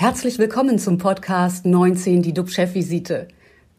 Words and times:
Herzlich 0.00 0.38
willkommen 0.38 0.78
zum 0.78 0.96
Podcast 0.96 1.66
19, 1.66 2.22
die 2.22 2.32
DUB-Chefvisite. 2.32 3.26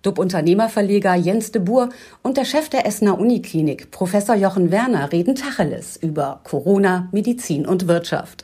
DUB-Unternehmerverleger 0.02 1.16
Jens 1.16 1.54
de 1.54 1.62
Boer 1.62 1.88
und 2.24 2.36
der 2.36 2.44
Chef 2.44 2.68
der 2.68 2.86
Essener 2.86 3.18
Uniklinik, 3.18 3.90
Professor 3.92 4.36
Jochen 4.36 4.70
Werner, 4.70 5.14
reden 5.14 5.36
Tacheles 5.36 5.96
über 5.96 6.42
Corona, 6.44 7.08
Medizin 7.14 7.66
und 7.66 7.88
Wirtschaft. 7.88 8.44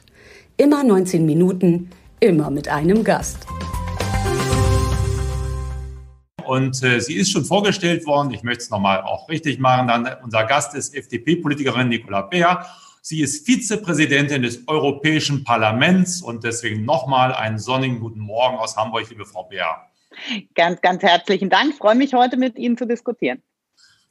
Immer 0.56 0.86
19 0.86 1.26
Minuten, 1.26 1.90
immer 2.22 2.50
mit 2.50 2.70
einem 2.70 3.04
Gast. 3.04 3.46
Und 6.46 6.82
äh, 6.82 7.02
sie 7.02 7.16
ist 7.16 7.30
schon 7.30 7.44
vorgestellt 7.44 8.06
worden. 8.06 8.32
Ich 8.32 8.44
möchte 8.44 8.64
es 8.64 8.70
nochmal 8.70 9.02
auch 9.02 9.28
richtig 9.28 9.60
machen. 9.60 9.90
Dann, 9.90 10.08
unser 10.24 10.46
Gast 10.46 10.76
ist 10.76 10.96
FDP-Politikerin 10.96 11.90
Nicola 11.90 12.22
Beer. 12.22 12.66
Sie 13.08 13.22
ist 13.22 13.46
Vizepräsidentin 13.46 14.42
des 14.42 14.68
Europäischen 14.68 15.44
Parlaments 15.44 16.24
und 16.24 16.44
deswegen 16.44 16.86
nochmal 16.86 17.36
einen 17.36 17.60
sonnigen 17.60 18.00
guten 18.00 18.20
Morgen 18.20 18.58
aus 18.58 18.78
Hamburg, 18.78 19.08
liebe 19.12 19.26
Frau 19.26 19.44
Beer. 19.44 19.78
Ganz, 20.56 20.82
ganz 20.82 21.04
herzlichen 21.04 21.52
Dank. 21.52 21.74
Ich 21.74 21.78
freue 21.78 21.94
mich 21.94 22.16
heute 22.16 22.36
mit 22.36 22.58
Ihnen 22.58 22.80
zu 22.80 22.88
diskutieren. 22.88 23.44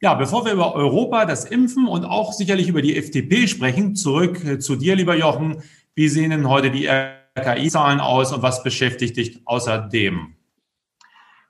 Ja, 0.00 0.14
bevor 0.14 0.44
wir 0.44 0.52
über 0.52 0.76
Europa, 0.76 1.24
das 1.24 1.44
Impfen 1.44 1.88
und 1.88 2.04
auch 2.04 2.32
sicherlich 2.32 2.68
über 2.68 2.82
die 2.82 2.96
FDP 2.96 3.48
sprechen, 3.48 3.96
zurück 3.96 4.44
äh, 4.44 4.58
zu 4.60 4.76
dir, 4.76 4.94
lieber 4.94 5.16
Jochen. 5.16 5.64
Wie 5.96 6.08
sehen 6.08 6.30
denn 6.30 6.48
heute 6.48 6.70
die 6.70 6.86
RKI-Zahlen 6.86 7.98
aus 7.98 8.32
und 8.32 8.42
was 8.42 8.62
beschäftigt 8.62 9.16
dich 9.16 9.40
außerdem? 9.44 10.36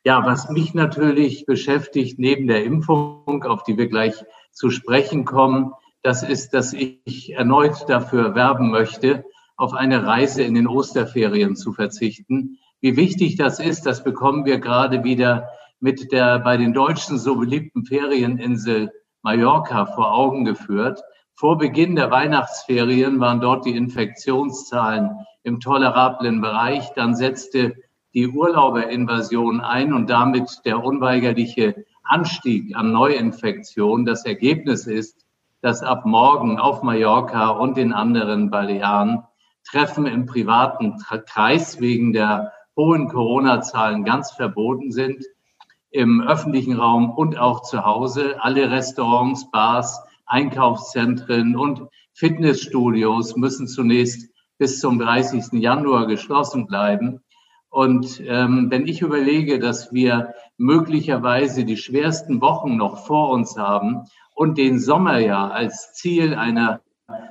Ja, 0.04 0.24
was 0.24 0.48
mich 0.48 0.72
natürlich 0.72 1.44
beschäftigt 1.44 2.18
neben 2.18 2.46
der 2.46 2.64
Impfung, 2.64 3.44
auf 3.44 3.62
die 3.64 3.76
wir 3.76 3.88
gleich 3.88 4.24
zu 4.52 4.70
sprechen 4.70 5.26
kommen, 5.26 5.72
das 6.02 6.22
ist, 6.22 6.54
dass 6.54 6.72
ich 6.72 7.34
erneut 7.34 7.88
dafür 7.88 8.34
werben 8.34 8.70
möchte, 8.70 9.24
auf 9.56 9.72
eine 9.72 10.06
Reise 10.06 10.42
in 10.42 10.54
den 10.54 10.66
Osterferien 10.66 11.56
zu 11.56 11.72
verzichten. 11.72 12.58
Wie 12.80 12.96
wichtig 12.96 13.36
das 13.36 13.60
ist, 13.60 13.86
das 13.86 14.04
bekommen 14.04 14.44
wir 14.44 14.58
gerade 14.58 15.04
wieder 15.04 15.48
mit 15.80 16.12
der 16.12 16.38
bei 16.38 16.56
den 16.56 16.72
Deutschen 16.72 17.18
so 17.18 17.36
beliebten 17.36 17.84
Ferieninsel 17.84 18.90
Mallorca 19.22 19.86
vor 19.86 20.12
Augen 20.12 20.44
geführt. 20.44 21.02
Vor 21.34 21.58
Beginn 21.58 21.96
der 21.96 22.10
Weihnachtsferien 22.10 23.20
waren 23.20 23.40
dort 23.40 23.64
die 23.64 23.76
Infektionszahlen 23.76 25.10
im 25.42 25.60
tolerablen 25.60 26.40
Bereich. 26.40 26.92
Dann 26.94 27.16
setzte 27.16 27.74
die 28.14 28.28
Urlauberinvasion 28.28 29.60
ein 29.60 29.92
und 29.92 30.08
damit 30.08 30.60
der 30.64 30.82
unweigerliche 30.84 31.84
Anstieg 32.02 32.76
an 32.76 32.92
Neuinfektionen 32.92 34.06
das 34.06 34.24
Ergebnis 34.24 34.86
ist, 34.86 35.26
dass 35.60 35.82
ab 35.82 36.04
morgen 36.04 36.58
auf 36.58 36.82
Mallorca 36.82 37.48
und 37.48 37.78
in 37.78 37.92
anderen 37.92 38.50
Balearen 38.50 39.22
Treffen 39.64 40.06
im 40.06 40.26
privaten 40.26 40.96
Kreis 41.26 41.80
wegen 41.80 42.12
der 42.12 42.52
hohen 42.76 43.08
Corona-Zahlen 43.08 44.04
ganz 44.04 44.30
verboten 44.32 44.92
sind, 44.92 45.24
im 45.90 46.20
öffentlichen 46.20 46.74
Raum 46.74 47.10
und 47.10 47.38
auch 47.38 47.62
zu 47.62 47.84
Hause. 47.84 48.36
Alle 48.40 48.70
Restaurants, 48.70 49.50
Bars, 49.50 50.02
Einkaufszentren 50.26 51.56
und 51.56 51.82
Fitnessstudios 52.12 53.36
müssen 53.36 53.68
zunächst 53.68 54.30
bis 54.58 54.80
zum 54.80 54.98
30. 54.98 55.60
Januar 55.60 56.06
geschlossen 56.06 56.66
bleiben. 56.66 57.20
Und 57.68 58.22
ähm, 58.24 58.70
wenn 58.70 58.86
ich 58.86 59.02
überlege, 59.02 59.58
dass 59.58 59.92
wir 59.92 60.34
möglicherweise 60.56 61.64
die 61.64 61.76
schwersten 61.76 62.40
Wochen 62.40 62.76
noch 62.76 63.04
vor 63.06 63.30
uns 63.30 63.56
haben 63.56 64.04
und 64.34 64.58
den 64.58 64.78
Sommer 64.78 65.18
ja 65.18 65.48
als 65.48 65.92
Ziel 65.94 66.34
einer 66.34 66.80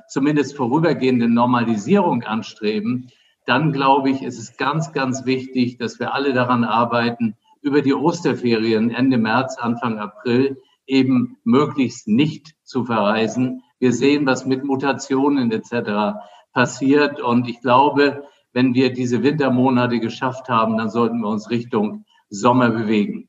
zumindest 0.08 0.56
vorübergehenden 0.56 1.34
Normalisierung 1.34 2.22
anstreben, 2.22 3.10
dann 3.46 3.72
glaube 3.72 4.10
ich, 4.10 4.22
ist 4.22 4.38
es 4.38 4.56
ganz, 4.56 4.92
ganz 4.92 5.26
wichtig, 5.26 5.76
dass 5.78 5.98
wir 5.98 6.14
alle 6.14 6.32
daran 6.32 6.64
arbeiten, 6.64 7.36
über 7.60 7.82
die 7.82 7.94
Osterferien 7.94 8.90
Ende 8.90 9.18
März, 9.18 9.56
Anfang 9.58 9.98
April 9.98 10.60
eben 10.86 11.38
möglichst 11.44 12.08
nicht 12.08 12.54
zu 12.62 12.84
verreisen. 12.84 13.62
Wir 13.78 13.92
sehen, 13.92 14.26
was 14.26 14.46
mit 14.46 14.64
Mutationen 14.64 15.50
etc. 15.50 16.18
passiert. 16.52 17.20
Und 17.20 17.48
ich 17.48 17.60
glaube, 17.60 18.24
wenn 18.52 18.74
wir 18.74 18.92
diese 18.92 19.22
Wintermonate 19.22 19.98
geschafft 19.98 20.48
haben, 20.48 20.76
dann 20.76 20.90
sollten 20.90 21.20
wir 21.20 21.28
uns 21.28 21.50
Richtung 21.50 22.04
Sommer 22.28 22.70
bewegen. 22.70 23.28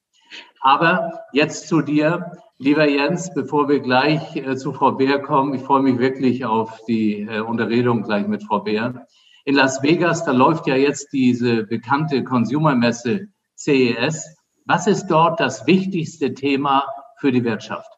Aber 0.61 1.21
jetzt 1.31 1.67
zu 1.67 1.81
dir, 1.81 2.31
lieber 2.57 2.87
Jens, 2.89 3.33
bevor 3.33 3.67
wir 3.69 3.79
gleich 3.79 4.35
äh, 4.35 4.55
zu 4.55 4.73
Frau 4.73 4.91
Beer 4.91 5.19
kommen. 5.19 5.53
Ich 5.53 5.61
freue 5.61 5.81
mich 5.81 5.99
wirklich 5.99 6.45
auf 6.45 6.79
die 6.87 7.21
äh, 7.21 7.39
Unterredung 7.39 8.03
gleich 8.03 8.27
mit 8.27 8.43
Frau 8.43 8.59
Beer. 8.59 9.07
In 9.43 9.55
Las 9.55 9.83
Vegas, 9.83 10.25
da 10.25 10.31
läuft 10.31 10.67
ja 10.67 10.75
jetzt 10.75 11.13
diese 11.13 11.63
bekannte 11.63 12.23
Consumer-Messe 12.23 13.27
CES. 13.55 14.35
Was 14.65 14.87
ist 14.87 15.07
dort 15.07 15.39
das 15.39 15.67
wichtigste 15.67 16.33
Thema 16.33 16.85
für 17.19 17.31
die 17.31 17.43
Wirtschaft? 17.43 17.89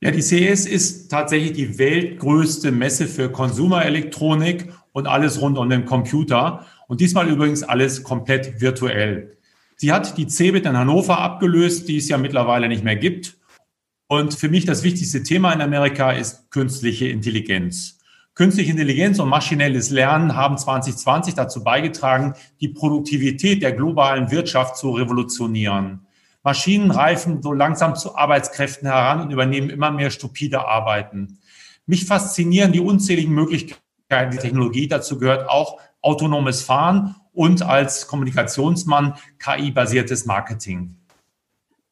Ja, 0.00 0.10
die 0.10 0.22
CES 0.22 0.66
ist 0.66 1.08
tatsächlich 1.08 1.52
die 1.52 1.78
weltgrößte 1.78 2.72
Messe 2.72 3.06
für 3.06 3.30
Konsumerelektronik 3.30 4.72
und 4.92 5.06
alles 5.06 5.40
rund 5.40 5.58
um 5.58 5.68
den 5.68 5.84
Computer. 5.84 6.64
Und 6.88 7.00
diesmal 7.00 7.28
übrigens 7.28 7.62
alles 7.62 8.02
komplett 8.02 8.60
virtuell. 8.60 9.36
Sie 9.76 9.92
hat 9.92 10.16
die 10.16 10.26
CeBIT 10.26 10.66
in 10.66 10.76
Hannover 10.76 11.18
abgelöst, 11.18 11.88
die 11.88 11.98
es 11.98 12.08
ja 12.08 12.16
mittlerweile 12.16 12.68
nicht 12.68 12.84
mehr 12.84 12.96
gibt. 12.96 13.36
Und 14.06 14.34
für 14.34 14.48
mich 14.48 14.64
das 14.66 14.82
wichtigste 14.82 15.22
Thema 15.22 15.52
in 15.52 15.60
Amerika 15.60 16.12
ist 16.12 16.50
künstliche 16.50 17.08
Intelligenz. 17.08 17.98
Künstliche 18.34 18.72
Intelligenz 18.72 19.18
und 19.20 19.28
maschinelles 19.28 19.90
Lernen 19.90 20.36
haben 20.36 20.58
2020 20.58 21.34
dazu 21.34 21.62
beigetragen, 21.62 22.34
die 22.60 22.68
Produktivität 22.68 23.62
der 23.62 23.72
globalen 23.72 24.30
Wirtschaft 24.30 24.76
zu 24.76 24.90
revolutionieren. 24.90 26.06
Maschinen 26.42 26.90
reifen 26.90 27.42
so 27.42 27.52
langsam 27.52 27.94
zu 27.94 28.16
Arbeitskräften 28.16 28.86
heran 28.86 29.22
und 29.22 29.30
übernehmen 29.30 29.70
immer 29.70 29.90
mehr 29.90 30.10
stupide 30.10 30.66
Arbeiten. 30.66 31.38
Mich 31.86 32.06
faszinieren 32.06 32.72
die 32.72 32.80
unzähligen 32.80 33.32
Möglichkeiten 33.32 34.32
die 34.32 34.38
Technologie. 34.38 34.88
Dazu 34.88 35.18
gehört 35.18 35.48
auch 35.48 35.80
autonomes 36.02 36.62
Fahren 36.62 37.14
und 37.32 37.62
als 37.62 38.06
Kommunikationsmann 38.06 39.14
KI-basiertes 39.38 40.26
Marketing. 40.26 40.96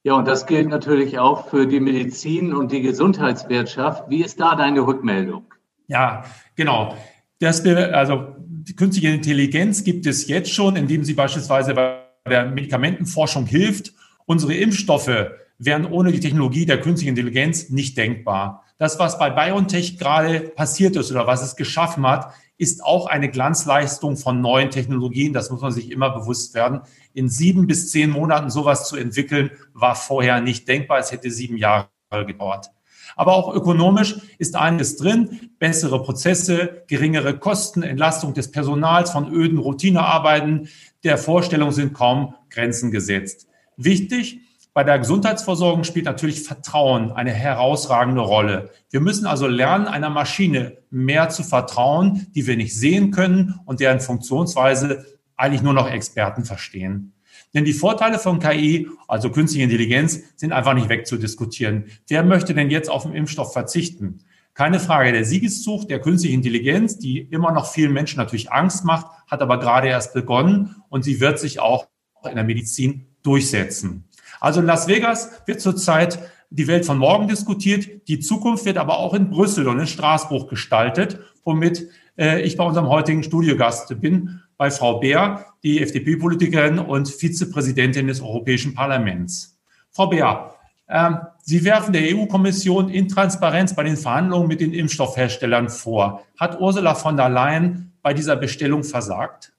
Ja, 0.05 0.15
und 0.15 0.27
das 0.27 0.47
gilt 0.47 0.69
natürlich 0.69 1.19
auch 1.19 1.49
für 1.49 1.67
die 1.67 1.79
Medizin 1.79 2.53
und 2.53 2.73
die 2.73 2.83
Gesundheitswirtschaft. 2.83 4.11
Wie 4.11 4.23
ist 4.25 4.41
da 4.41 4.57
deine 4.57 4.81
Rückmeldung? 4.81 5.45
Ja, 5.87 6.25
genau. 6.57 6.97
Das, 7.39 7.65
also 7.65 8.27
die 8.39 8.75
künstliche 8.75 9.09
Intelligenz 9.09 9.85
gibt 9.85 10.07
es 10.07 10.27
jetzt 10.27 10.51
schon, 10.51 10.75
indem 10.75 11.05
sie 11.05 11.15
beispielsweise 11.15 11.75
bei 11.75 12.03
der 12.29 12.47
Medikamentenforschung 12.47 13.47
hilft. 13.47 13.93
Unsere 14.27 14.55
Impfstoffe 14.55 15.31
wären 15.59 15.87
ohne 15.87 16.11
die 16.11 16.21
Technologie 16.21 16.67
der 16.67 16.81
künstlichen 16.81 17.11
Intelligenz 17.11 17.71
nicht 17.71 17.97
denkbar. 17.97 18.65
Das, 18.79 18.99
was 18.99 19.19
bei 19.19 19.31
BioNTech 19.31 19.99
gerade 19.99 20.41
passiert 20.41 20.97
ist 20.97 21.13
oder 21.13 21.29
was 21.29 21.43
es 21.43 21.55
geschaffen 21.55 22.05
hat, 22.07 22.33
ist 22.59 22.85
auch 22.85 23.07
eine 23.07 23.31
Glanzleistung 23.31 24.17
von 24.17 24.41
neuen 24.41 24.71
Technologien. 24.71 25.33
Das 25.33 25.51
muss 25.51 25.61
man 25.61 25.73
sich 25.73 25.91
immer 25.91 26.11
bewusst 26.11 26.55
werden. 26.55 26.83
In 27.13 27.29
sieben 27.29 27.67
bis 27.67 27.91
zehn 27.91 28.11
Monaten 28.11 28.51
sowas 28.51 28.89
zu 28.89 28.97
entwickeln, 28.97 29.51
war 29.73 29.95
vorher 29.95 30.41
nicht 30.41 30.69
denkbar. 30.69 30.99
Es 30.99 31.13
hätte 31.13 31.31
sieben 31.31 31.57
Jahre 31.57 31.89
gedauert. 32.27 32.71
Aber 33.17 33.35
auch 33.35 33.55
ökonomisch 33.55 34.17
ist 34.39 34.57
einiges 34.57 34.97
drin. 34.97 35.51
Bessere 35.59 36.03
Prozesse, 36.03 36.85
geringere 36.87 37.39
Kosten, 37.39 37.83
Entlastung 37.83 38.35
des 38.35 38.51
Personals 38.51 39.11
von 39.11 39.33
öden 39.33 39.59
Routinearbeiten. 39.59 40.69
Der 41.05 41.19
Vorstellung 41.19 41.73
sind 41.73 41.95
kaum 41.95 42.35
Grenzen 42.51 42.91
gesetzt. 42.91 43.49
Wichtig, 43.77 44.41
Bei 44.75 44.85
der 44.85 44.99
Gesundheitsversorgung 44.99 45.85
spielt 45.85 46.07
natürlich 46.07 46.45
Vertrauen 46.45 47.13
eine 47.13 47.31
herausragende 47.31 48.23
Rolle. 48.23 48.71
Wir 48.91 49.01
müssen 49.01 49.27
also 49.27 49.47
lernen, 49.47 49.87
einer 49.87 50.09
Maschine 50.09 50.79
mehr 50.89 51.29
zu 51.29 51.43
vertrauen, 51.43 52.27
die 52.35 52.47
wir 52.47 52.57
nicht 52.57 52.75
sehen 52.75 53.11
können 53.11 53.61
und 53.67 53.81
deren 53.81 54.01
Funktionsweise 54.01 55.05
eigentlich 55.37 55.61
nur 55.61 55.75
noch 55.75 55.91
Experten 55.91 56.47
verstehen. 56.47 57.13
Denn 57.53 57.67
die 57.67 57.75
Vorteile 57.75 58.19
von 58.19 58.39
KI, 58.39 58.89
also 59.09 59.31
künstliche 59.31 59.65
Intelligenz, 59.65 60.21
sind 60.37 60.53
einfach 60.53 60.73
nicht 60.73 60.89
wegzudiskutieren. 60.89 61.87
Wer 62.09 62.25
möchte 62.25 62.55
denn 62.55 62.71
jetzt 62.71 62.89
auf 62.89 63.03
den 63.03 63.13
Impfstoff 63.13 63.53
verzichten? 63.53 64.21
Keine 64.55 64.81
Frage, 64.81 65.13
der 65.13 65.27
Siegeszug 65.27 65.89
der 65.89 66.01
künstlichen 66.01 66.37
Intelligenz, 66.37 66.99
die 66.99 67.19
immer 67.19 67.53
noch 67.53 67.71
vielen 67.71 67.93
Menschen 67.93 68.17
natürlich 68.17 68.53
Angst 68.53 68.87
macht, 68.87 69.07
hat 69.27 69.43
aber 69.43 69.59
gerade 69.59 69.89
erst 69.89 70.15
begonnen 70.15 70.77
und 70.89 71.05
sie 71.05 71.21
wird 71.21 71.39
sich 71.39 71.61
auch 71.61 71.89
in 72.27 72.37
der 72.37 72.45
Medizin 72.45 73.07
durchsetzen. 73.23 74.09
Also 74.43 74.59
in 74.59 74.67
Las 74.67 74.89
Vegas 74.89 75.31
wird 75.47 75.61
zurzeit 75.61 76.19
die 76.51 76.67
Welt 76.67 76.85
von 76.85 76.99
morgen 76.99 77.29
diskutiert. 77.29 78.09
Die 78.09 78.19
Zukunft 78.19 78.65
wird 78.65 78.77
aber 78.77 78.99
auch 78.99 79.15
in 79.15 79.31
Brüssel 79.31 79.69
und 79.69 79.79
in 79.79 79.87
Straßburg 79.87 80.51
gestaltet, 80.51 81.21
womit 81.45 81.89
äh, 82.19 82.43
ich 82.43 82.57
bei 82.57 82.65
unserem 82.65 82.89
heutigen 82.89 83.23
Studiogast 83.23 84.01
bin, 84.01 84.41
bei 84.57 84.73
Frau 84.73 84.99
Beer, 84.99 85.47
die 85.63 85.81
FDP-Politikerin 85.81 86.81
und 86.81 87.09
Vizepräsidentin 87.09 88.09
des 88.09 88.21
Europäischen 88.21 88.75
Parlaments. 88.75 89.61
Frau 89.93 90.09
Beer, 90.09 90.57
äh, 90.89 91.13
Sie 91.45 91.65
werfen 91.65 91.93
der 91.93 92.03
EU-Kommission 92.03 92.89
Intransparenz 92.89 93.77
bei 93.77 93.85
den 93.85 93.97
Verhandlungen 93.97 94.49
mit 94.49 94.61
den 94.61 94.73
Impfstoffherstellern 94.73 95.69
vor. 95.69 96.25
Hat 96.37 96.61
Ursula 96.61 96.97
von 96.97 97.17
der 97.17 97.29
Leyen 97.29 97.93
bei 98.03 98.13
dieser 98.13 98.35
Bestellung 98.35 98.83
versagt? 98.83 99.53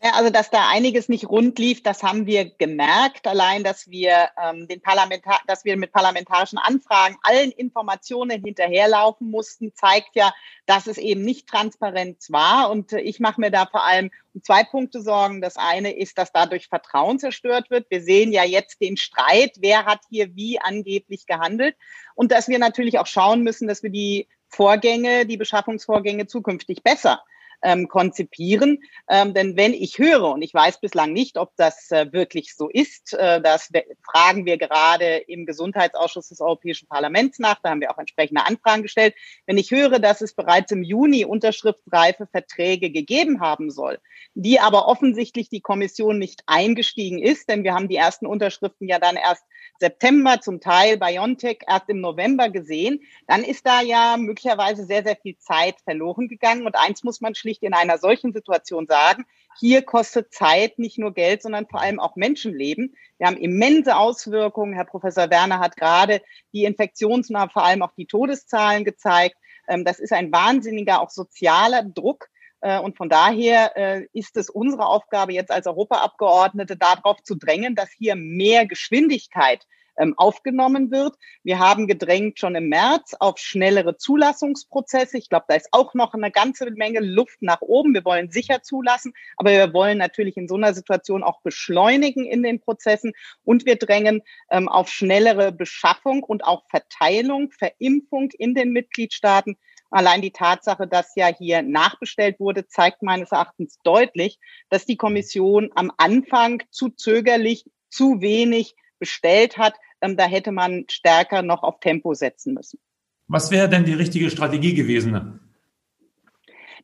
Ja, 0.00 0.12
also 0.12 0.30
dass 0.30 0.50
da 0.50 0.68
einiges 0.68 1.08
nicht 1.08 1.28
rund 1.28 1.58
lief, 1.58 1.82
das 1.82 2.04
haben 2.04 2.26
wir 2.26 2.44
gemerkt. 2.44 3.26
Allein, 3.26 3.64
dass 3.64 3.90
wir 3.90 4.28
ähm, 4.40 4.68
den 4.68 4.80
Parlamentar 4.80 5.40
dass 5.48 5.64
wir 5.64 5.76
mit 5.76 5.90
parlamentarischen 5.92 6.58
Anfragen 6.58 7.16
allen 7.22 7.50
Informationen 7.50 8.44
hinterherlaufen 8.44 9.28
mussten, 9.28 9.74
zeigt 9.74 10.14
ja, 10.14 10.32
dass 10.66 10.86
es 10.86 10.98
eben 10.98 11.22
nicht 11.22 11.48
transparent 11.48 12.18
war. 12.28 12.70
Und 12.70 12.92
äh, 12.92 13.00
ich 13.00 13.18
mache 13.18 13.40
mir 13.40 13.50
da 13.50 13.66
vor 13.66 13.84
allem 13.84 14.12
um 14.34 14.42
zwei 14.44 14.62
Punkte 14.62 15.02
Sorgen. 15.02 15.40
Das 15.40 15.56
eine 15.56 15.90
ist, 15.96 16.16
dass 16.16 16.30
dadurch 16.30 16.68
Vertrauen 16.68 17.18
zerstört 17.18 17.68
wird. 17.68 17.90
Wir 17.90 18.00
sehen 18.00 18.30
ja 18.30 18.44
jetzt 18.44 18.80
den 18.80 18.96
Streit, 18.96 19.56
wer 19.58 19.84
hat 19.84 20.02
hier 20.10 20.36
wie 20.36 20.60
angeblich 20.60 21.26
gehandelt. 21.26 21.74
Und 22.14 22.30
dass 22.30 22.46
wir 22.46 22.60
natürlich 22.60 23.00
auch 23.00 23.08
schauen 23.08 23.42
müssen, 23.42 23.66
dass 23.66 23.82
wir 23.82 23.90
die 23.90 24.28
Vorgänge, 24.46 25.26
die 25.26 25.36
Beschaffungsvorgänge 25.36 26.28
zukünftig 26.28 26.84
besser 26.84 27.20
ähm, 27.62 27.88
konzipieren. 27.88 28.82
Ähm, 29.08 29.34
denn 29.34 29.56
wenn 29.56 29.74
ich 29.74 29.98
höre, 29.98 30.30
und 30.32 30.42
ich 30.42 30.54
weiß 30.54 30.80
bislang 30.80 31.12
nicht, 31.12 31.38
ob 31.38 31.54
das 31.56 31.90
äh, 31.90 32.12
wirklich 32.12 32.54
so 32.54 32.68
ist, 32.68 33.14
äh, 33.14 33.40
das 33.40 33.70
fragen 34.02 34.46
wir 34.46 34.58
gerade 34.58 35.16
im 35.26 35.46
Gesundheitsausschuss 35.46 36.28
des 36.28 36.40
Europäischen 36.40 36.88
Parlaments 36.88 37.38
nach, 37.38 37.60
da 37.62 37.70
haben 37.70 37.80
wir 37.80 37.90
auch 37.90 37.98
entsprechende 37.98 38.46
Anfragen 38.46 38.82
gestellt. 38.82 39.14
Wenn 39.46 39.58
ich 39.58 39.70
höre, 39.70 39.98
dass 39.98 40.20
es 40.20 40.34
bereits 40.34 40.72
im 40.72 40.82
Juni 40.82 41.24
unterschriftsreife 41.24 42.26
Verträge 42.26 42.90
gegeben 42.90 43.40
haben 43.40 43.70
soll, 43.70 43.98
die 44.34 44.60
aber 44.60 44.86
offensichtlich 44.86 45.48
die 45.48 45.60
Kommission 45.60 46.18
nicht 46.18 46.42
eingestiegen 46.46 47.18
ist, 47.18 47.48
denn 47.48 47.64
wir 47.64 47.74
haben 47.74 47.88
die 47.88 47.96
ersten 47.96 48.26
Unterschriften 48.26 48.88
ja 48.88 48.98
dann 48.98 49.16
erst 49.16 49.44
September, 49.80 50.40
zum 50.40 50.60
Teil 50.60 50.98
BioNTech 50.98 51.58
erst 51.66 51.88
im 51.88 52.00
November 52.00 52.48
gesehen, 52.48 53.00
dann 53.26 53.44
ist 53.44 53.66
da 53.66 53.80
ja 53.80 54.16
möglicherweise 54.16 54.84
sehr, 54.84 55.04
sehr 55.04 55.16
viel 55.16 55.36
Zeit 55.38 55.80
verloren 55.82 56.28
gegangen. 56.28 56.66
Und 56.66 56.76
eins 56.76 57.04
muss 57.04 57.20
man 57.20 57.34
schlicht 57.48 57.62
in 57.62 57.72
einer 57.72 57.96
solchen 57.98 58.32
Situation 58.32 58.86
sagen, 58.86 59.24
hier 59.58 59.82
kostet 59.82 60.32
Zeit 60.32 60.78
nicht 60.78 60.98
nur 60.98 61.14
Geld, 61.14 61.42
sondern 61.42 61.66
vor 61.66 61.80
allem 61.80 61.98
auch 61.98 62.14
Menschenleben. 62.14 62.94
Wir 63.16 63.26
haben 63.26 63.38
immense 63.38 63.96
Auswirkungen. 63.96 64.74
Herr 64.74 64.84
Professor 64.84 65.30
Werner 65.30 65.58
hat 65.58 65.76
gerade 65.76 66.20
die 66.52 66.64
Infektions- 66.64 67.30
und 67.30 67.52
vor 67.52 67.64
allem 67.64 67.82
auch 67.82 67.92
die 67.96 68.06
Todeszahlen 68.06 68.84
gezeigt. 68.84 69.36
Ähm, 69.66 69.84
das 69.84 69.98
ist 69.98 70.12
ein 70.12 70.30
wahnsinniger, 70.30 71.00
auch 71.00 71.10
sozialer 71.10 71.82
Druck. 71.82 72.28
Äh, 72.60 72.78
und 72.80 72.96
von 72.96 73.08
daher 73.08 73.76
äh, 73.76 74.06
ist 74.12 74.36
es 74.36 74.50
unsere 74.50 74.86
Aufgabe 74.86 75.32
jetzt 75.32 75.50
als 75.50 75.66
Europaabgeordnete 75.66 76.76
darauf 76.76 77.22
zu 77.22 77.34
drängen, 77.34 77.74
dass 77.74 77.90
hier 77.90 78.14
mehr 78.14 78.66
Geschwindigkeit 78.66 79.66
ähm, 79.98 80.14
aufgenommen 80.16 80.90
wird. 80.90 81.14
Wir 81.42 81.58
haben 81.58 81.86
gedrängt 81.86 82.38
schon 82.38 82.54
im 82.54 82.68
März 82.68 83.14
auf 83.18 83.38
schnellere 83.38 83.96
Zulassungsprozesse. 83.96 85.18
Ich 85.18 85.28
glaube, 85.28 85.46
da 85.48 85.54
ist 85.54 85.68
auch 85.72 85.94
noch 85.94 86.14
eine 86.14 86.30
ganze 86.30 86.70
Menge 86.70 87.00
Luft 87.00 87.42
nach 87.42 87.60
oben. 87.60 87.94
Wir 87.94 88.04
wollen 88.04 88.30
sicher 88.30 88.62
zulassen, 88.62 89.12
aber 89.36 89.50
wir 89.50 89.72
wollen 89.72 89.98
natürlich 89.98 90.36
in 90.36 90.48
so 90.48 90.54
einer 90.54 90.74
Situation 90.74 91.22
auch 91.22 91.40
beschleunigen 91.42 92.24
in 92.24 92.42
den 92.42 92.60
Prozessen 92.60 93.12
und 93.44 93.66
wir 93.66 93.76
drängen 93.76 94.22
ähm, 94.50 94.68
auf 94.68 94.88
schnellere 94.88 95.52
Beschaffung 95.52 96.22
und 96.22 96.44
auch 96.44 96.64
Verteilung, 96.68 97.50
Verimpfung 97.50 98.30
in 98.38 98.54
den 98.54 98.72
Mitgliedstaaten. 98.72 99.56
Allein 99.90 100.20
die 100.20 100.32
Tatsache, 100.32 100.86
dass 100.86 101.14
ja 101.14 101.28
hier 101.28 101.62
nachbestellt 101.62 102.38
wurde, 102.40 102.66
zeigt 102.66 103.02
meines 103.02 103.32
Erachtens 103.32 103.78
deutlich, 103.82 104.38
dass 104.68 104.84
die 104.84 104.96
Kommission 104.96 105.70
am 105.74 105.90
Anfang 105.96 106.62
zu 106.70 106.90
zögerlich, 106.90 107.64
zu 107.88 108.20
wenig 108.20 108.76
bestellt 108.98 109.58
hat. 109.58 109.74
Ähm, 110.00 110.16
da 110.16 110.26
hätte 110.26 110.52
man 110.52 110.84
stärker 110.90 111.42
noch 111.42 111.62
auf 111.62 111.80
Tempo 111.80 112.14
setzen 112.14 112.54
müssen. 112.54 112.78
Was 113.26 113.50
wäre 113.50 113.68
denn 113.68 113.84
die 113.84 113.94
richtige 113.94 114.30
Strategie 114.30 114.74
gewesen? 114.74 115.40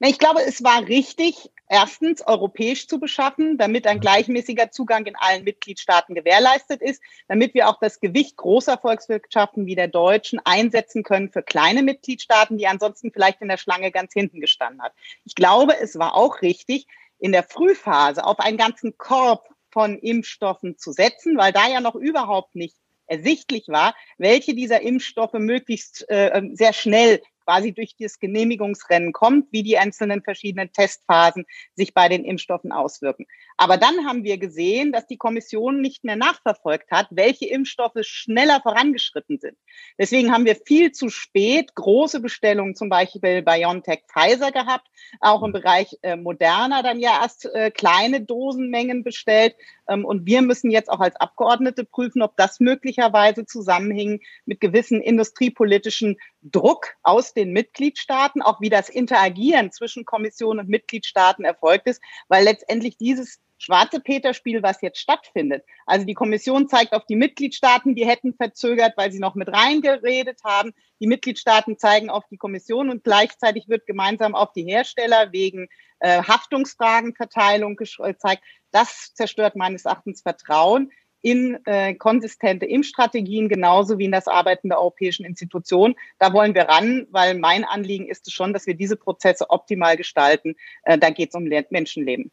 Ich 0.01 0.19
glaube, 0.19 0.43
es 0.47 0.63
war 0.63 0.87
richtig, 0.87 1.51
erstens 1.69 2.27
europäisch 2.27 2.89
zu 2.89 2.99
beschaffen, 2.99 3.57
damit 3.57 3.87
ein 3.87 4.01
gleichmäßiger 4.01 4.71
Zugang 4.71 5.07
in 5.07 5.17
allen 5.17 5.45
Mitgliedstaaten 5.45 6.15
gewährleistet 6.15 6.83
ist, 6.83 7.03
damit 7.29 7.55
wir 7.55 7.69
auch 7.69 7.79
das 7.81 8.01
Gewicht 8.01 8.37
großer 8.37 8.77
Volkswirtschaften 8.77 9.67
wie 9.67 9.75
der 9.75 9.89
deutschen 9.89 10.41
einsetzen 10.45 11.03
können 11.03 11.31
für 11.31 11.43
kleine 11.43 11.83
Mitgliedstaaten, 11.83 12.59
die 12.59 12.67
ansonsten 12.67 13.13
vielleicht 13.13 13.41
in 13.41 13.49
der 13.49 13.57
Schlange 13.57 13.91
ganz 13.91 14.13
hinten 14.13 14.41
gestanden 14.41 14.83
hat. 14.83 14.93
Ich 15.25 15.35
glaube, 15.35 15.75
es 15.81 15.99
war 15.99 16.15
auch 16.15 16.43
richtig, 16.43 16.87
in 17.19 17.33
der 17.33 17.45
Frühphase 17.45 18.25
auf 18.25 18.41
einen 18.41 18.59
ganzen 18.59 18.99
Korb 18.99 19.54
von 19.75 19.99
Impfstoffen 19.99 20.79
zu 20.79 20.93
setzen, 20.93 21.37
weil 21.37 21.53
da 21.53 21.69
ja 21.69 21.81
noch 21.81 21.97
überhaupt 21.97 22.55
nicht 22.55 22.77
ersichtlich 23.07 23.65
war, 23.69 23.95
welche 24.17 24.55
dieser 24.55 24.81
Impfstoffe 24.81 25.35
möglichst 25.35 26.09
äh, 26.09 26.41
sehr 26.55 26.73
schnell 26.73 27.21
quasi 27.45 27.73
durch 27.73 27.97
das 27.99 28.19
Genehmigungsrennen 28.21 29.13
kommt, 29.13 29.53
wie 29.53 29.63
die 29.63 29.77
einzelnen 29.77 30.23
verschiedenen 30.23 30.73
Testphasen 30.73 31.45
sich 31.75 31.93
bei 31.93 32.09
den 32.09 32.25
Impfstoffen 32.25 32.73
auswirken. 32.73 33.27
Aber 33.57 33.77
dann 33.77 34.05
haben 34.05 34.25
wir 34.25 34.39
gesehen, 34.39 34.91
dass 34.91 35.07
die 35.07 35.17
Kommission 35.17 35.81
nicht 35.81 36.03
mehr 36.03 36.17
nachverfolgt 36.17 36.91
hat, 36.91 37.07
welche 37.11 37.47
Impfstoffe 37.47 37.99
schneller 38.01 38.61
vorangeschritten 38.61 39.39
sind. 39.39 39.57
Deswegen 39.97 40.33
haben 40.33 40.45
wir 40.45 40.57
viel 40.57 40.91
zu 40.91 41.09
spät 41.09 41.75
große 41.77 42.21
Bestellungen, 42.21 42.75
zum 42.75 42.89
Beispiel 42.89 43.43
BioNTech 43.43 44.03
Pfizer 44.13 44.51
gehabt, 44.51 44.89
auch 45.21 45.43
im 45.45 45.53
Bereich 45.53 45.97
äh, 46.03 46.17
Moderna 46.17 46.83
dann 46.83 46.99
ja 46.99 47.21
erst 47.23 47.47
äh, 47.47 47.71
kleine 47.71 48.21
Dosenmengen 48.23 49.05
bestellt. 49.05 49.55
Ähm, 49.89 50.05
und 50.05 50.27
wir 50.27 50.43
müssen 50.43 50.73
jetzt 50.73 50.91
auch 50.91 51.01
als 51.01 51.15
Abgeordnete 51.17 51.85
prüfen, 51.85 52.23
ob 52.23 52.37
das 52.37 52.59
möglicherweise 52.59 53.47
zusammenhing 53.47 54.21
mit 54.47 54.61
gewissen 54.61 55.01
industriepolitischen 55.01 56.17
Druck 56.43 56.95
aus 57.03 57.35
den 57.35 57.53
Mitgliedstaaten, 57.53 58.43
auch 58.43 58.61
wie 58.61 58.69
das 58.69 58.89
Interagieren 58.89 59.71
zwischen 59.71 60.05
Kommission 60.05 60.59
und 60.59 60.69
Mitgliedstaaten 60.69 61.45
erfolgt 61.45 61.87
ist, 61.87 62.03
weil 62.29 62.45
letztendlich 62.45 62.97
dieses 62.99 63.41
schwarze 63.59 64.01
Peter-Spiel, 64.01 64.63
was 64.63 64.81
jetzt 64.81 64.99
stattfindet. 64.99 65.65
Also 65.87 66.07
die 66.07 66.15
Kommission 66.15 66.69
zeigt 66.69 66.93
auf 66.93 67.07
die 67.07 67.17
Mitgliedstaaten, 67.17 67.95
die 67.95 68.07
hätten 68.07 68.35
verzögert, 68.35 68.95
weil 68.97 69.13
sie 69.13 69.21
noch 69.21 69.35
mit 69.35 69.49
reingeredet 69.49 70.41
haben. 70.45 70.73
Die 71.01 71.07
Mitgliedstaaten 71.07 71.79
zeigen 71.79 72.11
auf 72.11 72.25
die 72.31 72.37
Kommission 72.37 72.91
und 72.91 73.05
gleichzeitig 73.05 73.69
wird 73.69 73.87
gemeinsam 73.87 74.35
auf 74.35 74.53
die 74.53 74.65
Hersteller 74.65 75.33
wegen 75.33 75.69
äh, 76.01 76.23
Haftungsfragenverteilung 76.23 77.77
gezeigt. 77.77 78.43
Das 78.71 79.15
zerstört 79.15 79.57
meines 79.57 79.85
Erachtens 79.85 80.23
Vertrauen 80.23 80.91
in 81.25 81.59
äh, 81.65 81.95
konsistente 81.95 82.67
Impfstrategien 82.67 83.49
genauso 83.49 83.99
wie 83.99 84.05
in 84.05 84.13
das 84.13 84.29
Arbeiten 84.29 84.69
der 84.69 84.79
europäischen 84.79 85.25
Institutionen. 85.25 85.95
Da 86.19 86.35
wollen 86.35 86.55
wir 86.55 86.65
ran, 86.65 87.07
weil 87.11 87.39
mein 87.39 87.65
Anliegen 87.65 88.07
ist 88.07 88.27
es 88.27 88.35
schon, 88.35 88.53
dass 88.53 88.67
wir 88.67 88.75
diese 88.75 88.97
Prozesse 88.97 89.49
optimal 89.49 89.97
gestalten. 89.97 90.55
Äh, 90.83 90.99
da 90.99 91.09
geht 91.09 91.31
es 91.31 91.35
um 91.35 91.45
Menschenleben. 91.45 92.31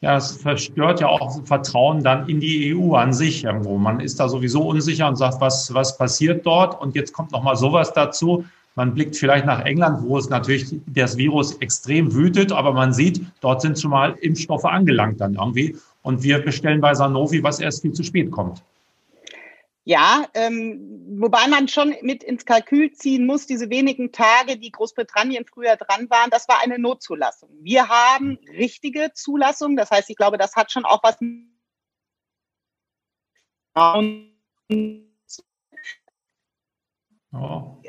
Ja, 0.00 0.16
es 0.16 0.36
verstört 0.36 1.00
ja 1.00 1.08
auch 1.08 1.44
Vertrauen 1.44 2.04
dann 2.04 2.28
in 2.28 2.38
die 2.38 2.72
EU 2.72 2.94
an 2.94 3.12
sich 3.12 3.42
irgendwo. 3.42 3.78
Man 3.78 3.98
ist 3.98 4.20
da 4.20 4.28
sowieso 4.28 4.62
unsicher 4.68 5.08
und 5.08 5.16
sagt, 5.16 5.40
was, 5.40 5.74
was 5.74 5.98
passiert 5.98 6.46
dort? 6.46 6.80
Und 6.80 6.94
jetzt 6.94 7.12
kommt 7.12 7.32
noch 7.32 7.42
mal 7.42 7.56
sowas 7.56 7.92
dazu. 7.92 8.44
Man 8.76 8.94
blickt 8.94 9.16
vielleicht 9.16 9.44
nach 9.44 9.64
England, 9.64 10.04
wo 10.04 10.16
es 10.16 10.30
natürlich 10.30 10.72
das 10.86 11.16
Virus 11.16 11.54
extrem 11.54 12.14
wütet, 12.14 12.52
aber 12.52 12.72
man 12.72 12.92
sieht, 12.92 13.20
dort 13.40 13.60
sind 13.60 13.76
schon 13.76 13.90
mal 13.90 14.14
Impfstoffe 14.20 14.64
angelangt 14.64 15.20
dann 15.20 15.34
irgendwie. 15.34 15.76
Und 16.02 16.22
wir 16.22 16.38
bestellen 16.38 16.80
bei 16.80 16.94
Sanofi, 16.94 17.42
was 17.42 17.58
erst 17.58 17.82
viel 17.82 17.92
zu 17.92 18.04
spät 18.04 18.30
kommt. 18.30 18.62
Ja, 19.88 20.28
ähm, 20.34 21.16
wobei 21.18 21.48
man 21.48 21.66
schon 21.66 21.96
mit 22.02 22.22
ins 22.22 22.44
Kalkül 22.44 22.92
ziehen 22.92 23.24
muss, 23.24 23.46
diese 23.46 23.70
wenigen 23.70 24.12
Tage, 24.12 24.58
die 24.58 24.70
Großbritannien 24.70 25.46
früher 25.46 25.76
dran 25.76 26.10
waren, 26.10 26.28
das 26.28 26.46
war 26.46 26.60
eine 26.62 26.78
Notzulassung. 26.78 27.48
Wir 27.62 27.88
haben 27.88 28.38
richtige 28.48 29.14
Zulassung, 29.14 29.76
das 29.76 29.90
heißt, 29.90 30.10
ich 30.10 30.16
glaube, 30.16 30.36
das 30.36 30.56
hat 30.56 30.70
schon 30.70 30.84
auch 30.84 31.02
was 31.02 31.16
oh. 37.32 37.82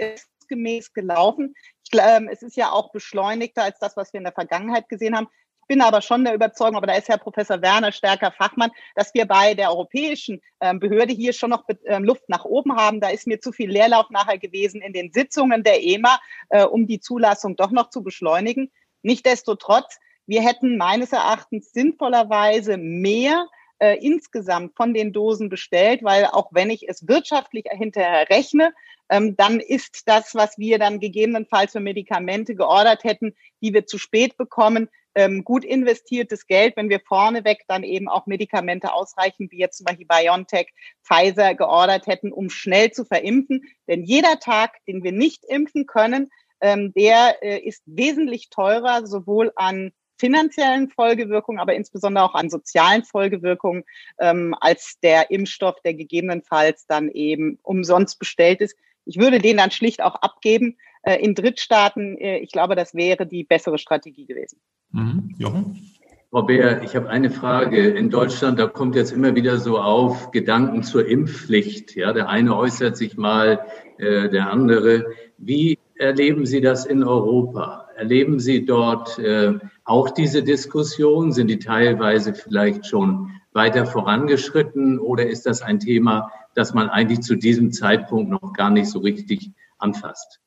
gemäß 0.48 0.94
gelaufen. 0.94 1.53
Ich, 1.84 2.00
äh, 2.00 2.25
es 2.32 2.44
ist 2.44 2.56
ja 2.56 2.72
auch 2.72 2.94
beschleunigter 2.94 3.63
als 3.63 3.77
das, 3.79 3.98
was 3.98 4.13
wir 4.13 4.20
in 4.20 4.24
der 4.24 4.32
Vergangenheit 4.32 4.88
gesehen 4.88 5.18
haben 5.18 5.27
bin 5.69 5.81
aber 5.81 6.01
schon 6.01 6.25
der 6.25 6.33
Überzeugung, 6.33 6.75
aber 6.75 6.88
da 6.88 6.95
ist 6.95 7.07
Herr 7.07 7.19
Professor 7.19 7.61
Werner 7.61 7.91
stärker 7.91 8.31
Fachmann, 8.31 8.71
dass 8.95 9.13
wir 9.13 9.25
bei 9.25 9.53
der 9.53 9.69
europäischen 9.69 10.41
ähm, 10.59 10.79
Behörde 10.79 11.13
hier 11.13 11.31
schon 11.31 11.51
noch 11.51 11.63
ähm, 11.85 12.03
Luft 12.03 12.27
nach 12.27 12.43
oben 12.43 12.75
haben. 12.75 12.99
Da 12.99 13.09
ist 13.09 13.27
mir 13.27 13.39
zu 13.39 13.51
viel 13.51 13.69
Leerlauf 13.69 14.09
nachher 14.09 14.39
gewesen 14.39 14.81
in 14.81 14.93
den 14.93 15.13
Sitzungen 15.13 15.63
der 15.63 15.81
EMA, 15.81 16.19
äh, 16.49 16.65
um 16.65 16.88
die 16.88 16.99
Zulassung 16.99 17.55
doch 17.55 17.69
noch 17.69 17.91
zu 17.91 18.01
beschleunigen. 18.01 18.71
Nichtsdestotrotz, 19.03 19.99
wir 20.25 20.41
hätten 20.41 20.75
meines 20.75 21.13
Erachtens 21.13 21.71
sinnvollerweise 21.71 22.77
mehr 22.77 23.47
äh, 23.77 23.95
insgesamt 24.03 24.75
von 24.75 24.95
den 24.95 25.13
Dosen 25.13 25.49
bestellt, 25.49 26.03
weil 26.03 26.25
auch 26.25 26.49
wenn 26.51 26.71
ich 26.71 26.89
es 26.89 27.07
wirtschaftlich 27.07 27.65
hinterher 27.69 28.27
rechne, 28.29 28.73
ähm, 29.09 29.35
dann 29.35 29.59
ist 29.59 30.07
das, 30.07 30.33
was 30.33 30.57
wir 30.57 30.79
dann 30.79 30.99
gegebenenfalls 30.99 31.73
für 31.73 31.79
Medikamente 31.79 32.55
geordert 32.55 33.03
hätten, 33.03 33.35
die 33.61 33.73
wir 33.73 33.85
zu 33.85 33.97
spät 33.97 34.35
bekommen, 34.35 34.89
ähm, 35.16 35.44
gut 35.44 35.66
investiertes 35.66 36.48
Geld, 36.48 36.75
wenn 36.78 36.89
wir 36.89 37.00
vorneweg 37.00 37.63
dann 37.68 37.84
eben 37.84 38.08
auch 38.08 38.25
Medikamente 38.25 38.94
ausreichend, 38.94 39.51
wie 39.51 39.60
jetzt 39.60 39.78
zum 39.78 39.86
Beispiel 39.86 40.08
BioNTech, 40.08 40.68
Pfizer 41.04 41.56
geordert 41.56 42.08
hätten, 42.08 42.32
um 42.32 42.50
schnell 42.50 42.92
zu 42.92 43.06
verimpfen. 43.06 43.63
Denn 43.88 44.04
jeder 44.04 44.39
Tag, 44.39 44.78
den 44.88 45.04
wir 45.04 45.12
nicht 45.12 45.46
impfen 45.46 45.86
können, 45.86 46.30
ähm, 46.62 46.94
der 46.94 47.42
äh, 47.42 47.60
ist 47.60 47.84
wesentlich 47.86 48.50
teurer, 48.50 49.08
sowohl 49.08 49.51
an 49.56 49.92
finanziellen 50.20 50.89
Folgewirkungen, 50.89 51.60
aber 51.60 51.74
insbesondere 51.74 52.25
auch 52.25 52.36
an 52.36 52.50
sozialen 52.50 53.04
Folgewirkungen, 53.04 53.86
ähm, 54.20 54.54
als 54.60 55.00
der 55.01 55.32
Impfstoff, 55.32 55.82
der 55.84 55.94
gegebenenfalls 55.94 56.86
dann 56.86 57.10
eben 57.10 57.58
umsonst 57.63 58.20
bestellt 58.20 58.60
ist. 58.62 58.75
Ich 59.06 59.18
würde 59.18 59.39
den 59.39 59.58
dann 59.58 59.72
schlicht 59.72 60.01
auch 60.01 60.16
abgeben 60.16 60.78
äh, 61.04 61.16
in 61.16 61.36
Drittstaaten. 61.36 62.18
Äh, 62.18 62.39
ich 62.39 62.51
glaube, 62.51 62.75
das 62.75 62.94
wäre 62.94 63.25
die 63.25 63.46
bessere 63.46 63.78
Strategie 63.78 64.25
gewesen. 64.25 64.60
Mhm. 64.91 65.36
Jochen? 65.38 65.89
Frau 66.31 66.43
Beer, 66.43 66.84
ich 66.84 66.96
habe 66.96 67.10
eine 67.10 67.31
Frage. 67.31 67.89
In 67.89 68.12
Deutschland, 68.12 68.60
da 68.60 68.67
kommt 68.67 68.96
jetzt 68.96 69.12
immer 69.12 69.34
wieder 69.34 69.58
so 69.58 69.79
auf 69.79 70.29
Gedanken 70.29 70.84
zur 70.84 71.08
Impfpflicht. 71.08 71.96
Ja, 71.96 72.13
der 72.13 72.29
eine 72.29 72.55
äußert 72.55 72.98
sich 72.98 73.17
mal, 73.17 73.65
äh, 73.98 74.29
der 74.29 74.51
andere. 74.51 75.08
Wie 75.39 75.79
erleben 75.96 76.46
Sie 76.46 76.62
das 76.62 76.86
in 76.86 77.03
Europa? 77.03 77.88
Erleben 77.98 78.39
Sie 78.39 78.63
dort 78.63 79.17
äh, 79.17 79.58
auch 79.86 80.12
diese 80.12 80.43
Diskussion? 80.43 81.31
Sind 81.31 81.48
die 81.48 81.60
teilweise 81.60 82.36
vielleicht 82.36 82.86
schon 82.86 83.31
weiter 83.51 83.88
vorangeschritten 83.88 85.00
oder 85.00 85.27
ist 85.27 85.48
das 85.48 85.63
ein 85.63 85.79
Thema, 85.79 86.31
das 86.53 86.75
man 86.75 86.89
eigentlich 86.89 87.22
zu 87.22 87.36
diesem 87.36 87.72
Zeitpunkt 87.72 88.29
noch 88.29 88.53
gar 88.53 88.69
nicht 88.69 88.89
so 88.89 89.00
richtig 89.00 89.51
anfasst? 89.79 90.39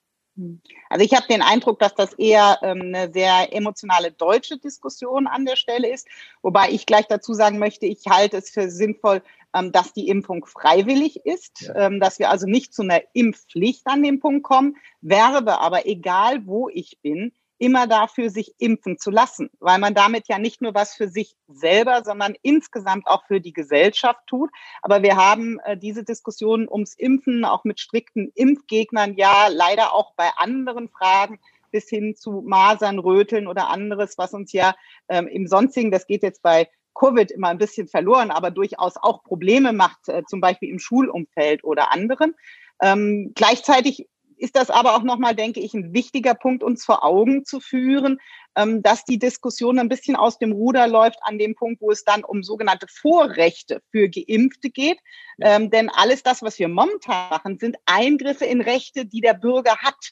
Also 0.88 1.04
ich 1.04 1.14
habe 1.14 1.26
den 1.28 1.42
Eindruck, 1.42 1.78
dass 1.78 1.94
das 1.94 2.14
eher 2.14 2.58
ähm, 2.62 2.80
eine 2.94 3.12
sehr 3.12 3.52
emotionale 3.52 4.12
deutsche 4.12 4.58
Diskussion 4.58 5.26
an 5.26 5.44
der 5.44 5.56
Stelle 5.56 5.92
ist, 5.92 6.08
wobei 6.40 6.70
ich 6.70 6.86
gleich 6.86 7.06
dazu 7.06 7.34
sagen 7.34 7.58
möchte, 7.58 7.86
ich 7.86 8.06
halte 8.08 8.38
es 8.38 8.50
für 8.50 8.70
sinnvoll, 8.70 9.22
ähm, 9.54 9.72
dass 9.72 9.92
die 9.92 10.08
Impfung 10.08 10.46
freiwillig 10.46 11.26
ist, 11.26 11.62
ja. 11.62 11.86
ähm, 11.86 12.00
dass 12.00 12.18
wir 12.18 12.30
also 12.30 12.46
nicht 12.46 12.72
zu 12.72 12.82
einer 12.82 13.02
Impfpflicht 13.12 13.86
an 13.86 14.02
den 14.02 14.20
Punkt 14.20 14.42
kommen, 14.42 14.76
werbe 15.02 15.60
aber 15.60 15.86
egal 15.86 16.46
wo 16.46 16.68
ich 16.70 16.98
bin, 17.02 17.32
immer 17.62 17.86
dafür, 17.86 18.28
sich 18.28 18.54
impfen 18.58 18.98
zu 18.98 19.12
lassen, 19.12 19.48
weil 19.60 19.78
man 19.78 19.94
damit 19.94 20.26
ja 20.26 20.40
nicht 20.40 20.60
nur 20.60 20.74
was 20.74 20.94
für 20.94 21.06
sich 21.06 21.36
selber, 21.46 22.02
sondern 22.04 22.34
insgesamt 22.42 23.06
auch 23.06 23.24
für 23.26 23.40
die 23.40 23.52
Gesellschaft 23.52 24.18
tut. 24.26 24.50
Aber 24.82 25.04
wir 25.04 25.14
haben 25.14 25.60
äh, 25.60 25.76
diese 25.76 26.02
Diskussion 26.02 26.68
ums 26.68 26.94
Impfen 26.94 27.44
auch 27.44 27.62
mit 27.62 27.78
strikten 27.78 28.32
Impfgegnern 28.34 29.14
ja 29.14 29.46
leider 29.46 29.94
auch 29.94 30.12
bei 30.16 30.28
anderen 30.38 30.88
Fragen 30.88 31.38
bis 31.70 31.88
hin 31.88 32.16
zu 32.16 32.42
Masern, 32.44 32.98
Röteln 32.98 33.46
oder 33.46 33.70
anderes, 33.70 34.18
was 34.18 34.34
uns 34.34 34.52
ja 34.52 34.74
ähm, 35.08 35.28
im 35.28 35.46
Sonstigen, 35.46 35.92
das 35.92 36.08
geht 36.08 36.24
jetzt 36.24 36.42
bei 36.42 36.68
Covid 36.94 37.30
immer 37.30 37.48
ein 37.48 37.58
bisschen 37.58 37.86
verloren, 37.86 38.32
aber 38.32 38.50
durchaus 38.50 38.96
auch 38.96 39.22
Probleme 39.22 39.72
macht, 39.72 40.08
äh, 40.08 40.24
zum 40.26 40.40
Beispiel 40.40 40.68
im 40.68 40.80
Schulumfeld 40.80 41.62
oder 41.62 41.92
anderen. 41.92 42.34
Ähm, 42.82 43.30
gleichzeitig 43.36 44.08
ist 44.42 44.56
das 44.56 44.70
aber 44.70 44.96
auch 44.96 45.04
nochmal, 45.04 45.36
denke 45.36 45.60
ich, 45.60 45.72
ein 45.72 45.94
wichtiger 45.94 46.34
Punkt, 46.34 46.64
uns 46.64 46.84
vor 46.84 47.04
Augen 47.04 47.44
zu 47.44 47.60
führen, 47.60 48.18
ähm, 48.56 48.82
dass 48.82 49.04
die 49.04 49.20
Diskussion 49.20 49.78
ein 49.78 49.88
bisschen 49.88 50.16
aus 50.16 50.38
dem 50.38 50.50
Ruder 50.50 50.88
läuft 50.88 51.18
an 51.22 51.38
dem 51.38 51.54
Punkt, 51.54 51.80
wo 51.80 51.92
es 51.92 52.02
dann 52.02 52.24
um 52.24 52.42
sogenannte 52.42 52.88
Vorrechte 52.88 53.80
für 53.92 54.08
Geimpfte 54.08 54.70
geht. 54.70 54.98
Ja. 55.38 55.56
Ähm, 55.56 55.70
denn 55.70 55.88
alles 55.90 56.24
das, 56.24 56.42
was 56.42 56.58
wir 56.58 56.66
momentan 56.66 57.30
machen, 57.30 57.58
sind 57.58 57.76
Eingriffe 57.86 58.44
in 58.44 58.60
Rechte, 58.60 59.06
die 59.06 59.20
der 59.20 59.34
Bürger 59.34 59.76
hat. 59.78 60.10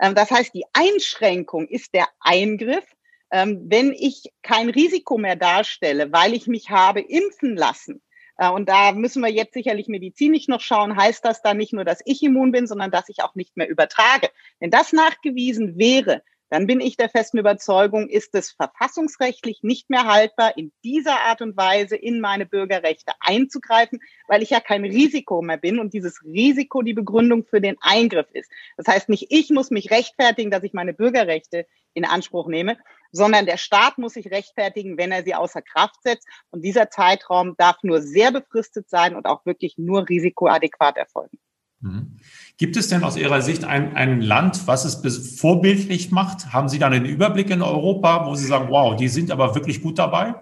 Ähm, 0.00 0.14
das 0.14 0.30
heißt, 0.30 0.54
die 0.54 0.64
Einschränkung 0.72 1.66
ist 1.66 1.92
der 1.92 2.06
Eingriff. 2.20 2.84
Wenn 3.28 3.92
ich 3.92 4.32
kein 4.42 4.70
Risiko 4.70 5.18
mehr 5.18 5.34
darstelle, 5.34 6.12
weil 6.12 6.32
ich 6.32 6.46
mich 6.46 6.70
habe 6.70 7.00
impfen 7.00 7.56
lassen, 7.56 8.00
und 8.38 8.68
da 8.68 8.92
müssen 8.92 9.22
wir 9.22 9.30
jetzt 9.30 9.54
sicherlich 9.54 9.88
medizinisch 9.88 10.46
noch 10.48 10.60
schauen, 10.60 10.96
heißt 10.96 11.24
das 11.24 11.42
dann 11.42 11.56
nicht 11.56 11.72
nur, 11.72 11.84
dass 11.84 12.02
ich 12.04 12.22
immun 12.22 12.52
bin, 12.52 12.66
sondern 12.66 12.90
dass 12.90 13.08
ich 13.08 13.22
auch 13.22 13.34
nicht 13.34 13.56
mehr 13.56 13.68
übertrage. 13.68 14.30
Wenn 14.60 14.70
das 14.70 14.92
nachgewiesen 14.92 15.78
wäre, 15.78 16.22
dann 16.48 16.66
bin 16.66 16.80
ich 16.80 16.96
der 16.96 17.08
festen 17.08 17.38
Überzeugung, 17.38 18.08
ist 18.08 18.34
es 18.34 18.52
verfassungsrechtlich 18.52 19.62
nicht 19.62 19.90
mehr 19.90 20.04
haltbar, 20.04 20.56
in 20.56 20.72
dieser 20.84 21.20
Art 21.22 21.42
und 21.42 21.56
Weise 21.56 21.96
in 21.96 22.20
meine 22.20 22.46
Bürgerrechte 22.46 23.12
einzugreifen, 23.20 24.00
weil 24.28 24.42
ich 24.42 24.50
ja 24.50 24.60
kein 24.60 24.84
Risiko 24.84 25.42
mehr 25.42 25.56
bin 25.56 25.80
und 25.80 25.92
dieses 25.92 26.22
Risiko 26.24 26.82
die 26.82 26.94
Begründung 26.94 27.44
für 27.44 27.60
den 27.60 27.76
Eingriff 27.80 28.28
ist. 28.32 28.50
Das 28.76 28.86
heißt, 28.86 29.08
nicht 29.08 29.26
ich 29.30 29.50
muss 29.50 29.70
mich 29.70 29.90
rechtfertigen, 29.90 30.50
dass 30.50 30.62
ich 30.62 30.72
meine 30.72 30.92
Bürgerrechte 30.94 31.66
in 31.94 32.04
Anspruch 32.04 32.46
nehme, 32.46 32.76
sondern 33.16 33.46
der 33.46 33.56
Staat 33.56 33.98
muss 33.98 34.12
sich 34.12 34.30
rechtfertigen, 34.30 34.96
wenn 34.98 35.10
er 35.10 35.24
sie 35.24 35.34
außer 35.34 35.62
Kraft 35.62 36.02
setzt. 36.02 36.28
Und 36.50 36.62
dieser 36.62 36.90
Zeitraum 36.90 37.54
darf 37.56 37.78
nur 37.82 38.02
sehr 38.02 38.30
befristet 38.30 38.88
sein 38.88 39.16
und 39.16 39.26
auch 39.26 39.44
wirklich 39.46 39.78
nur 39.78 40.08
risikoadäquat 40.08 40.96
erfolgen. 40.96 41.38
Mhm. 41.80 42.18
Gibt 42.58 42.76
es 42.76 42.88
denn 42.88 43.04
aus 43.04 43.16
Ihrer 43.16 43.42
Sicht 43.42 43.64
ein, 43.64 43.96
ein 43.96 44.20
Land, 44.20 44.66
was 44.66 44.84
es 44.84 45.40
vorbildlich 45.40 46.10
macht? 46.10 46.52
Haben 46.52 46.68
Sie 46.68 46.78
da 46.78 46.86
einen 46.86 47.04
Überblick 47.04 47.50
in 47.50 47.62
Europa, 47.62 48.26
wo 48.26 48.34
Sie 48.34 48.46
sagen, 48.46 48.68
wow, 48.70 48.96
die 48.96 49.08
sind 49.08 49.30
aber 49.30 49.54
wirklich 49.54 49.82
gut 49.82 49.98
dabei? 49.98 50.34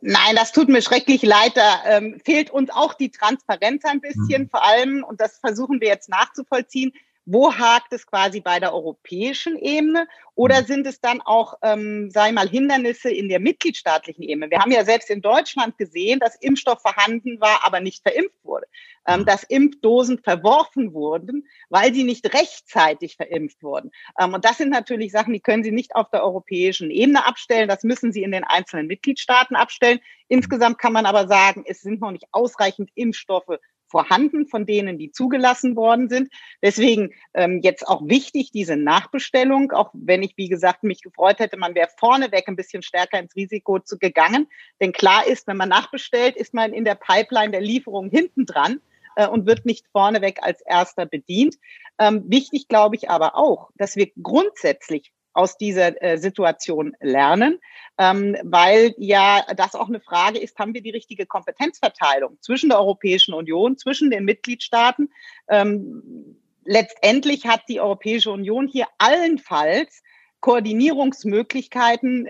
Nein, 0.00 0.34
das 0.34 0.52
tut 0.52 0.68
mir 0.68 0.80
schrecklich 0.80 1.22
leid. 1.22 1.52
Da 1.54 1.82
ähm, 1.86 2.18
fehlt 2.24 2.50
uns 2.50 2.70
auch 2.70 2.94
die 2.94 3.10
Transparenz 3.10 3.84
ein 3.84 4.00
bisschen, 4.00 4.44
mhm. 4.44 4.48
vor 4.48 4.64
allem, 4.64 5.04
und 5.04 5.20
das 5.20 5.38
versuchen 5.38 5.80
wir 5.80 5.88
jetzt 5.88 6.08
nachzuvollziehen, 6.08 6.92
wo 7.30 7.52
hakt 7.52 7.92
es 7.92 8.06
quasi 8.06 8.40
bei 8.40 8.58
der 8.58 8.72
europäischen 8.72 9.58
Ebene 9.58 10.08
oder 10.34 10.62
mhm. 10.62 10.66
sind 10.66 10.86
es 10.86 10.98
dann 11.00 11.20
auch, 11.20 11.54
ähm, 11.62 12.10
sei 12.10 12.32
mal, 12.32 12.48
Hindernisse 12.48 13.10
in 13.10 13.28
der 13.28 13.38
mitgliedstaatlichen 13.38 14.22
Ebene? 14.22 14.50
Wir 14.50 14.60
haben 14.60 14.72
ja 14.72 14.82
selbst 14.82 15.10
in 15.10 15.20
Deutschland 15.20 15.76
gesehen, 15.76 16.20
dass 16.20 16.36
Impfstoff 16.36 16.80
vorhanden 16.80 17.38
war, 17.38 17.66
aber 17.66 17.80
nicht 17.80 18.02
verimpft 18.02 18.42
wurde, 18.44 18.64
ähm, 19.06 19.20
mhm. 19.20 19.24
dass 19.26 19.42
Impfdosen 19.42 20.20
verworfen 20.20 20.94
wurden, 20.94 21.46
weil 21.68 21.92
sie 21.92 22.04
nicht 22.04 22.32
rechtzeitig 22.32 23.16
verimpft 23.16 23.62
wurden. 23.62 23.90
Ähm, 24.18 24.32
und 24.32 24.46
das 24.46 24.56
sind 24.56 24.70
natürlich 24.70 25.12
Sachen, 25.12 25.34
die 25.34 25.40
können 25.40 25.62
Sie 25.62 25.72
nicht 25.72 25.94
auf 25.96 26.08
der 26.08 26.24
europäischen 26.24 26.90
Ebene 26.90 27.26
abstellen. 27.26 27.68
Das 27.68 27.82
müssen 27.82 28.10
Sie 28.10 28.22
in 28.22 28.32
den 28.32 28.44
einzelnen 28.44 28.86
Mitgliedstaaten 28.86 29.54
abstellen. 29.54 30.00
Insgesamt 30.28 30.78
kann 30.78 30.94
man 30.94 31.04
aber 31.04 31.28
sagen, 31.28 31.64
es 31.66 31.82
sind 31.82 32.00
noch 32.00 32.10
nicht 32.10 32.26
ausreichend 32.32 32.90
Impfstoffe 32.94 33.58
vorhanden 33.88 34.46
von 34.46 34.66
denen, 34.66 34.98
die 34.98 35.10
zugelassen 35.10 35.76
worden 35.76 36.08
sind. 36.08 36.30
Deswegen 36.62 37.10
ähm, 37.34 37.60
jetzt 37.62 37.86
auch 37.86 38.02
wichtig, 38.06 38.50
diese 38.52 38.76
Nachbestellung, 38.76 39.72
auch 39.72 39.90
wenn 39.94 40.22
ich, 40.22 40.34
wie 40.36 40.48
gesagt, 40.48 40.84
mich 40.84 41.02
gefreut 41.02 41.38
hätte, 41.38 41.56
man 41.56 41.74
wäre 41.74 41.88
vorneweg 41.98 42.48
ein 42.48 42.56
bisschen 42.56 42.82
stärker 42.82 43.18
ins 43.18 43.34
Risiko 43.34 43.78
zu 43.78 43.98
gegangen. 43.98 44.48
Denn 44.80 44.92
klar 44.92 45.26
ist, 45.26 45.46
wenn 45.46 45.56
man 45.56 45.68
nachbestellt, 45.68 46.36
ist 46.36 46.54
man 46.54 46.72
in 46.72 46.84
der 46.84 46.94
Pipeline 46.94 47.50
der 47.50 47.60
Lieferung 47.60 48.10
hinten 48.10 48.46
dran 48.46 48.80
äh, 49.16 49.26
und 49.26 49.46
wird 49.46 49.66
nicht 49.66 49.86
vorneweg 49.92 50.38
als 50.42 50.60
erster 50.62 51.06
bedient. 51.06 51.56
Ähm, 51.98 52.24
wichtig 52.28 52.68
glaube 52.68 52.96
ich 52.96 53.10
aber 53.10 53.36
auch, 53.36 53.70
dass 53.76 53.96
wir 53.96 54.10
grundsätzlich 54.22 55.12
aus 55.38 55.56
dieser 55.56 56.02
äh, 56.02 56.18
Situation 56.18 56.96
lernen, 57.00 57.60
ähm, 57.96 58.36
weil 58.42 58.92
ja 58.98 59.44
das 59.56 59.76
auch 59.76 59.88
eine 59.88 60.00
Frage 60.00 60.40
ist, 60.40 60.58
haben 60.58 60.74
wir 60.74 60.82
die 60.82 60.90
richtige 60.90 61.26
Kompetenzverteilung 61.26 62.38
zwischen 62.40 62.70
der 62.70 62.80
Europäischen 62.80 63.34
Union, 63.34 63.78
zwischen 63.78 64.10
den 64.10 64.24
Mitgliedstaaten? 64.24 65.12
Ähm, 65.48 66.36
letztendlich 66.64 67.46
hat 67.46 67.62
die 67.68 67.80
Europäische 67.80 68.32
Union 68.32 68.66
hier 68.66 68.86
allenfalls 68.98 70.02
Koordinierungsmöglichkeiten, 70.40 72.28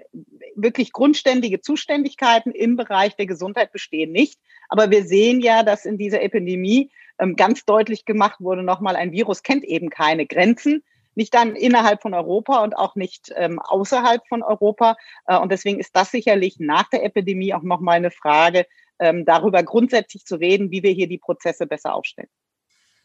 wirklich 0.54 0.92
grundständige 0.92 1.62
Zuständigkeiten 1.62 2.52
im 2.52 2.76
Bereich 2.76 3.16
der 3.16 3.26
Gesundheit 3.26 3.72
bestehen 3.72 4.12
nicht. 4.12 4.38
Aber 4.68 4.90
wir 4.90 5.04
sehen 5.04 5.40
ja, 5.40 5.62
dass 5.62 5.86
in 5.86 5.96
dieser 5.96 6.20
Epidemie 6.20 6.90
ähm, 7.18 7.36
ganz 7.36 7.64
deutlich 7.64 8.04
gemacht 8.04 8.40
wurde, 8.40 8.62
nochmal, 8.62 8.96
ein 8.96 9.12
Virus 9.12 9.42
kennt 9.42 9.64
eben 9.64 9.88
keine 9.88 10.26
Grenzen 10.26 10.84
nicht 11.18 11.34
dann 11.34 11.56
innerhalb 11.56 12.00
von 12.00 12.14
Europa 12.14 12.62
und 12.62 12.78
auch 12.78 12.94
nicht 12.94 13.32
ähm, 13.36 13.58
außerhalb 13.58 14.26
von 14.28 14.42
Europa. 14.42 14.96
Äh, 15.26 15.36
und 15.36 15.50
deswegen 15.50 15.80
ist 15.80 15.94
das 15.94 16.10
sicherlich 16.12 16.60
nach 16.60 16.88
der 16.88 17.04
Epidemie 17.04 17.52
auch 17.52 17.62
nochmal 17.62 17.96
eine 17.96 18.12
Frage, 18.12 18.66
ähm, 19.00 19.24
darüber 19.26 19.62
grundsätzlich 19.64 20.24
zu 20.24 20.36
reden, 20.36 20.70
wie 20.70 20.82
wir 20.82 20.92
hier 20.92 21.08
die 21.08 21.18
Prozesse 21.18 21.66
besser 21.66 21.94
aufstellen. 21.94 22.28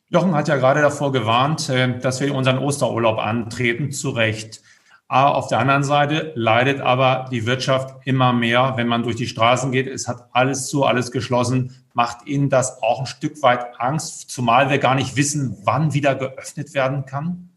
Jochen 0.09 0.35
hat 0.35 0.47
ja 0.47 0.57
gerade 0.57 0.81
davor 0.81 1.11
gewarnt, 1.11 1.67
äh, 1.69 1.99
dass 1.99 2.21
wir 2.21 2.33
unseren 2.33 2.59
Osterurlaub 2.59 3.17
antreten, 3.17 3.91
zu 3.91 4.11
Recht. 4.11 4.61
Auf 5.09 5.47
der 5.47 5.59
anderen 5.59 5.83
Seite 5.83 6.31
leidet 6.33 6.81
aber 6.81 7.27
die 7.29 7.45
Wirtschaft 7.45 8.07
immer 8.07 8.33
mehr, 8.33 8.73
wenn 8.77 8.87
man 8.87 9.03
durch 9.03 9.15
die 9.15 9.27
Straßen 9.27 9.71
geht. 9.71 9.85
Es 9.85 10.07
hat 10.07 10.29
alles 10.31 10.67
zu, 10.67 10.85
alles 10.85 11.11
geschlossen. 11.11 11.85
Macht 11.93 12.25
Ihnen 12.25 12.49
das 12.49 12.81
auch 12.81 13.01
ein 13.01 13.05
Stück 13.05 13.43
weit 13.43 13.79
Angst, 13.79 14.31
zumal 14.31 14.71
wir 14.71 14.79
gar 14.79 14.95
nicht 14.95 15.15
wissen, 15.15 15.57
wann 15.65 15.93
wieder 15.93 16.15
geöffnet 16.15 16.73
werden 16.73 17.05
kann? 17.05 17.52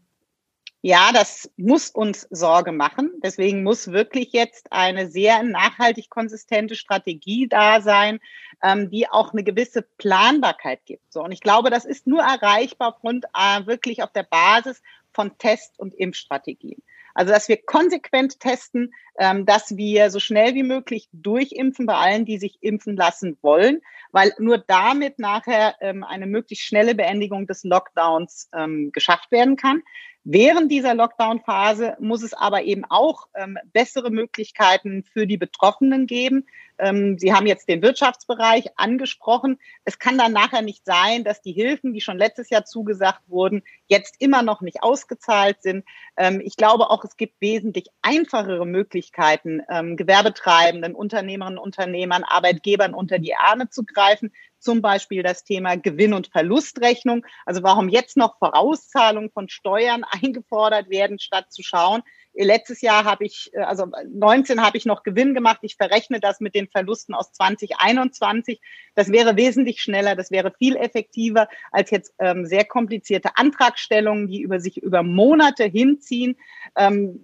Ja, 0.81 1.11
das 1.11 1.49
muss 1.57 1.89
uns 1.89 2.27
Sorge 2.29 2.71
machen. 2.71 3.11
Deswegen 3.23 3.63
muss 3.63 3.91
wirklich 3.91 4.31
jetzt 4.31 4.71
eine 4.71 5.09
sehr 5.09 5.41
nachhaltig 5.41 6.09
konsistente 6.09 6.75
Strategie 6.75 7.47
da 7.47 7.81
sein, 7.81 8.19
ähm, 8.63 8.91
die 8.91 9.09
auch 9.09 9.33
eine 9.33 9.43
gewisse 9.43 9.81
Planbarkeit 9.81 10.85
gibt. 10.85 11.11
So, 11.11 11.23
und 11.23 11.31
ich 11.31 11.41
glaube, 11.41 11.71
das 11.71 11.83
ist 11.83 12.05
nur 12.05 12.21
erreichbar 12.21 12.97
von 13.01 13.21
äh, 13.33 13.65
wirklich 13.65 14.03
auf 14.03 14.11
der 14.11 14.23
Basis 14.23 14.83
von 15.11 15.35
Test- 15.39 15.79
und 15.79 15.95
Impfstrategien. 15.95 16.83
Also, 17.15 17.33
dass 17.33 17.49
wir 17.49 17.57
konsequent 17.57 18.39
testen, 18.39 18.93
ähm, 19.17 19.47
dass 19.47 19.75
wir 19.75 20.11
so 20.11 20.19
schnell 20.19 20.53
wie 20.53 20.61
möglich 20.61 21.09
durchimpfen 21.11 21.87
bei 21.87 21.95
allen, 21.95 22.25
die 22.25 22.37
sich 22.37 22.59
impfen 22.61 22.95
lassen 22.95 23.39
wollen, 23.41 23.81
weil 24.11 24.31
nur 24.37 24.59
damit 24.59 25.17
nachher 25.17 25.75
ähm, 25.81 26.03
eine 26.03 26.27
möglichst 26.27 26.65
schnelle 26.65 26.93
Beendigung 26.93 27.47
des 27.47 27.63
Lockdowns 27.63 28.49
geschafft 28.91 29.31
werden 29.31 29.55
kann. 29.55 29.81
Während 30.29 30.69
dieser 30.73 30.93
Lockdown-Phase 30.93 31.95
muss 32.01 32.21
es 32.21 32.33
aber 32.33 32.63
eben 32.63 32.83
auch 32.83 33.29
ähm, 33.33 33.57
bessere 33.71 34.11
Möglichkeiten 34.11 35.05
für 35.05 35.25
die 35.25 35.37
Betroffenen 35.37 36.05
geben. 36.05 36.47
Ähm, 36.79 37.17
Sie 37.17 37.33
haben 37.33 37.47
jetzt 37.47 37.67
den 37.67 37.81
Wirtschaftsbereich 37.81 38.77
angesprochen. 38.77 39.59
Es 39.85 39.99
kann 39.99 40.17
dann 40.17 40.33
nachher 40.33 40.61
nicht 40.61 40.85
sein, 40.85 41.23
dass 41.23 41.41
die 41.41 41.51
Hilfen, 41.51 41.93
die 41.93 42.01
schon 42.01 42.17
letztes 42.17 42.49
Jahr 42.49 42.65
zugesagt 42.65 43.21
wurden, 43.27 43.63
jetzt 43.87 44.15
immer 44.19 44.43
noch 44.43 44.61
nicht 44.61 44.83
ausgezahlt 44.83 45.61
sind. 45.61 45.85
Ähm, 46.17 46.41
ich 46.43 46.55
glaube 46.55 46.89
auch, 46.89 47.03
es 47.03 47.17
gibt 47.17 47.41
wesentlich 47.41 47.87
einfachere 48.01 48.65
Möglichkeiten, 48.65 49.61
ähm, 49.69 49.97
Gewerbetreibenden, 49.97 50.95
Unternehmerinnen, 50.95 51.59
Unternehmern, 51.59 52.23
Arbeitgebern 52.23 52.93
unter 52.93 53.19
die 53.19 53.35
Arme 53.35 53.69
zu 53.69 53.83
greifen 53.83 54.31
zum 54.59 54.81
Beispiel 54.81 55.23
das 55.23 55.43
Thema 55.43 55.77
Gewinn- 55.77 56.13
und 56.13 56.27
Verlustrechnung. 56.27 57.25
Also 57.45 57.63
warum 57.63 57.89
jetzt 57.89 58.17
noch 58.17 58.37
Vorauszahlungen 58.37 59.29
von 59.31 59.49
Steuern 59.49 60.03
eingefordert 60.21 60.89
werden, 60.89 61.19
statt 61.19 61.51
zu 61.51 61.63
schauen, 61.63 62.01
Letztes 62.37 62.81
Jahr 62.81 63.03
habe 63.03 63.25
ich, 63.25 63.51
äh, 63.53 63.59
also 63.59 63.87
19 64.09 64.61
habe 64.61 64.77
ich 64.77 64.85
noch 64.85 65.03
Gewinn 65.03 65.33
gemacht. 65.33 65.59
Ich 65.63 65.75
verrechne 65.75 66.19
das 66.19 66.39
mit 66.39 66.55
den 66.55 66.67
Verlusten 66.67 67.13
aus 67.13 67.31
2021. 67.33 68.61
Das 68.95 69.11
wäre 69.11 69.35
wesentlich 69.35 69.81
schneller, 69.81 70.15
das 70.15 70.31
wäre 70.31 70.53
viel 70.57 70.75
effektiver 70.75 71.47
als 71.71 71.91
jetzt 71.91 72.13
ähm, 72.19 72.45
sehr 72.45 72.65
komplizierte 72.65 73.35
Antragstellungen, 73.35 74.27
die 74.27 74.41
über 74.41 74.59
sich 74.59 74.77
über 74.77 75.03
Monate 75.03 75.63
hinziehen. 75.65 76.37
Ähm, 76.75 77.19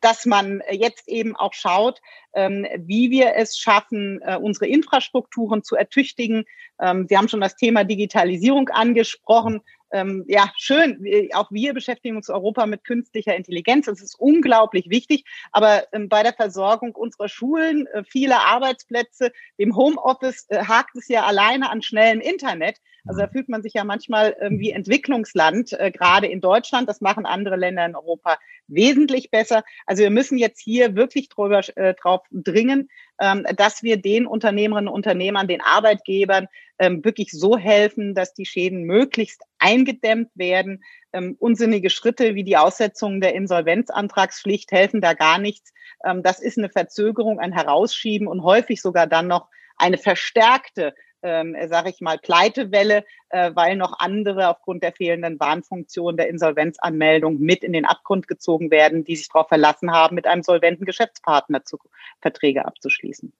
dass 0.00 0.26
man 0.26 0.62
jetzt 0.70 1.08
eben 1.08 1.34
auch 1.36 1.54
schaut, 1.54 2.00
ähm, 2.34 2.66
wie 2.76 3.10
wir 3.10 3.34
es 3.36 3.58
schaffen, 3.58 4.20
äh, 4.22 4.36
unsere 4.36 4.66
Infrastrukturen 4.66 5.62
zu 5.62 5.76
ertüchtigen. 5.76 6.44
Ähm, 6.80 7.06
Sie 7.08 7.16
haben 7.16 7.28
schon 7.28 7.40
das 7.40 7.56
Thema 7.56 7.84
Digitalisierung 7.84 8.68
angesprochen. 8.68 9.60
Ähm, 9.90 10.24
ja, 10.28 10.50
schön. 10.56 11.04
Auch 11.32 11.50
wir 11.50 11.74
beschäftigen 11.74 12.16
uns 12.16 12.28
Europa 12.28 12.66
mit 12.66 12.84
künstlicher 12.84 13.34
Intelligenz. 13.34 13.86
Das 13.86 14.02
ist 14.02 14.14
unglaublich 14.18 14.90
wichtig. 14.90 15.24
Aber 15.52 15.84
bei 16.08 16.22
der 16.22 16.34
Versorgung 16.34 16.94
unserer 16.94 17.28
Schulen, 17.28 17.86
äh, 17.88 18.04
viele 18.04 18.40
Arbeitsplätze, 18.40 19.32
dem 19.58 19.76
Homeoffice 19.76 20.46
äh, 20.48 20.64
hakt 20.64 20.96
es 20.96 21.08
ja 21.08 21.24
alleine 21.24 21.70
an 21.70 21.82
schnellem 21.82 22.20
Internet. 22.20 22.76
Also 23.06 23.20
da 23.20 23.28
fühlt 23.28 23.48
man 23.48 23.62
sich 23.62 23.72
ja 23.72 23.84
manchmal 23.84 24.36
wie 24.50 24.70
Entwicklungsland, 24.70 25.70
gerade 25.70 26.26
in 26.26 26.42
Deutschland. 26.42 26.90
Das 26.90 27.00
machen 27.00 27.24
andere 27.24 27.56
Länder 27.56 27.86
in 27.86 27.96
Europa 27.96 28.36
wesentlich 28.68 29.30
besser. 29.30 29.64
Also 29.86 30.02
wir 30.02 30.10
müssen 30.10 30.38
jetzt 30.38 30.60
hier 30.60 30.94
wirklich 30.94 31.28
drüber, 31.28 31.62
äh, 31.76 31.94
drauf 31.94 32.22
dringen, 32.30 32.90
ähm, 33.20 33.44
dass 33.56 33.82
wir 33.82 33.96
den 33.96 34.26
Unternehmerinnen 34.26 34.88
und 34.88 34.94
Unternehmern, 34.94 35.48
den 35.48 35.60
Arbeitgebern 35.60 36.46
ähm, 36.78 37.04
wirklich 37.04 37.30
so 37.32 37.56
helfen, 37.56 38.14
dass 38.14 38.34
die 38.34 38.46
Schäden 38.46 38.84
möglichst 38.84 39.42
eingedämmt 39.58 40.30
werden. 40.34 40.82
Ähm, 41.12 41.36
unsinnige 41.38 41.90
Schritte 41.90 42.34
wie 42.34 42.44
die 42.44 42.56
Aussetzung 42.56 43.20
der 43.20 43.34
Insolvenzantragspflicht 43.34 44.72
helfen 44.72 45.00
da 45.00 45.14
gar 45.14 45.38
nichts. 45.38 45.72
Ähm, 46.04 46.22
das 46.22 46.40
ist 46.40 46.58
eine 46.58 46.70
Verzögerung, 46.70 47.38
ein 47.38 47.52
Herausschieben 47.52 48.28
und 48.28 48.42
häufig 48.42 48.80
sogar 48.82 49.06
dann 49.06 49.26
noch 49.26 49.48
eine 49.76 49.98
verstärkte 49.98 50.94
ähm, 51.22 51.56
sage 51.68 51.90
ich 51.90 52.00
mal, 52.00 52.18
Pleitewelle, 52.18 53.04
äh, 53.30 53.50
weil 53.54 53.76
noch 53.76 53.98
andere 53.98 54.48
aufgrund 54.48 54.82
der 54.82 54.92
fehlenden 54.92 55.38
Warnfunktion 55.40 56.16
der 56.16 56.28
Insolvenzanmeldung 56.28 57.40
mit 57.40 57.64
in 57.64 57.72
den 57.72 57.84
Abgrund 57.84 58.28
gezogen 58.28 58.70
werden, 58.70 59.04
die 59.04 59.16
sich 59.16 59.28
darauf 59.28 59.48
verlassen 59.48 59.90
haben, 59.90 60.14
mit 60.14 60.26
einem 60.26 60.42
solventen 60.42 60.84
Geschäftspartner 60.84 61.64
zu, 61.64 61.78
Verträge 62.20 62.64
abzuschließen. 62.64 63.32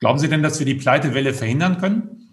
Glauben 0.00 0.18
Sie 0.18 0.28
denn, 0.28 0.42
dass 0.42 0.58
wir 0.58 0.66
die 0.66 0.74
Pleitewelle 0.74 1.32
verhindern 1.32 1.78
können? 1.78 2.25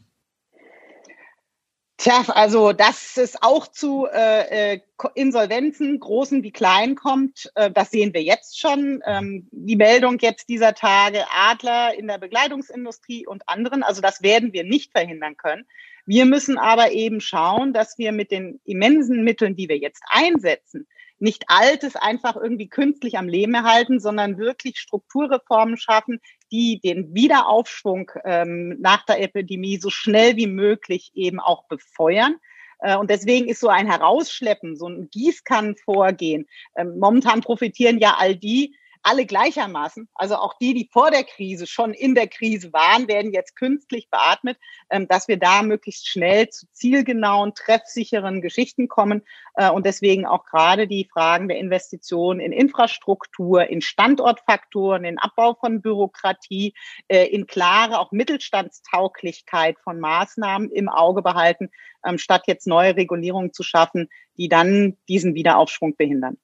Tja, 2.03 2.21
also 2.27 2.73
dass 2.73 3.15
es 3.15 3.41
auch 3.41 3.65
zu 3.65 4.07
äh, 4.11 4.73
äh, 4.73 4.79
Insolvenzen, 5.15 6.01
großen 6.01 6.43
wie 6.43 6.51
kleinen, 6.51 6.95
kommt, 6.95 7.49
äh, 7.55 7.71
das 7.71 7.91
sehen 7.91 8.13
wir 8.13 8.21
jetzt 8.21 8.59
schon. 8.59 9.01
Ähm, 9.05 9.47
die 9.51 9.77
Meldung 9.77 10.17
jetzt 10.19 10.49
dieser 10.49 10.73
Tage 10.73 11.23
Adler 11.33 11.97
in 11.97 12.07
der 12.07 12.17
Bekleidungsindustrie 12.17 13.25
und 13.25 13.47
anderen, 13.47 13.83
also 13.83 14.01
das 14.01 14.21
werden 14.21 14.51
wir 14.51 14.65
nicht 14.65 14.91
verhindern 14.91 15.37
können. 15.37 15.63
Wir 16.05 16.25
müssen 16.25 16.57
aber 16.57 16.91
eben 16.91 17.21
schauen, 17.21 17.71
dass 17.71 17.97
wir 17.97 18.11
mit 18.11 18.31
den 18.31 18.59
immensen 18.65 19.23
Mitteln, 19.23 19.55
die 19.55 19.69
wir 19.69 19.77
jetzt 19.77 20.03
einsetzen, 20.09 20.85
nicht 21.19 21.45
Altes 21.47 21.95
einfach 21.95 22.35
irgendwie 22.35 22.67
künstlich 22.67 23.17
am 23.17 23.29
Leben 23.29 23.53
erhalten, 23.53 24.01
sondern 24.01 24.37
wirklich 24.37 24.77
Strukturreformen 24.77 25.77
schaffen, 25.77 26.19
die 26.53 26.79
den 26.79 27.13
Wiederaufschwung 27.15 28.11
ähm, 28.23 28.77
nach 28.79 29.03
der 29.05 29.19
Epidemie 29.19 29.77
so 29.77 29.89
schnell 29.89 30.37
wie 30.37 30.47
möglich 30.47 31.11
eben 31.15 31.39
auch 31.39 31.63
befeuern. 31.65 32.35
Äh, 32.79 32.95
und 32.95 33.09
deswegen 33.09 33.47
ist 33.49 33.59
so 33.59 33.69
ein 33.69 33.89
Herausschleppen, 33.89 34.77
so 34.77 34.87
ein 34.87 35.09
Gießkannenvorgehen. 35.09 36.45
Ähm, 36.77 36.99
momentan 36.99 37.41
profitieren 37.41 37.97
ja 37.97 38.15
all 38.19 38.35
die, 38.35 38.75
alle 39.03 39.25
gleichermaßen, 39.25 40.07
also 40.15 40.35
auch 40.37 40.57
die, 40.57 40.73
die 40.73 40.89
vor 40.91 41.11
der 41.11 41.23
Krise 41.23 41.67
schon 41.67 41.93
in 41.93 42.15
der 42.15 42.27
Krise 42.27 42.71
waren, 42.73 43.07
werden 43.07 43.33
jetzt 43.33 43.55
künstlich 43.55 44.09
beatmet, 44.09 44.57
ähm, 44.89 45.07
dass 45.07 45.27
wir 45.27 45.37
da 45.37 45.61
möglichst 45.61 46.07
schnell 46.07 46.49
zu 46.49 46.65
zielgenauen, 46.71 47.53
treffsicheren 47.53 48.41
Geschichten 48.41 48.87
kommen 48.87 49.23
äh, 49.55 49.69
und 49.69 49.85
deswegen 49.85 50.25
auch 50.25 50.45
gerade 50.45 50.87
die 50.87 51.09
Fragen 51.11 51.49
der 51.49 51.57
Investitionen 51.57 52.39
in 52.39 52.53
Infrastruktur, 52.53 53.69
in 53.69 53.81
Standortfaktoren, 53.81 55.03
in 55.03 55.19
Abbau 55.19 55.53
von 55.53 55.81
Bürokratie, 55.81 56.73
äh, 57.09 57.25
in 57.27 57.45
klare 57.45 57.99
auch 57.99 58.11
Mittelstandstauglichkeit 58.11 59.77
von 59.83 59.99
Maßnahmen 59.99 60.71
im 60.71 60.87
Auge 60.87 61.21
behalten, 61.21 61.69
ähm, 62.05 62.17
statt 62.17 62.43
jetzt 62.47 62.67
neue 62.67 62.95
Regulierungen 62.95 63.53
zu 63.53 63.63
schaffen, 63.63 64.09
die 64.37 64.47
dann 64.47 64.97
diesen 65.09 65.35
Wiederaufschwung 65.35 65.95
behindern. 65.95 66.37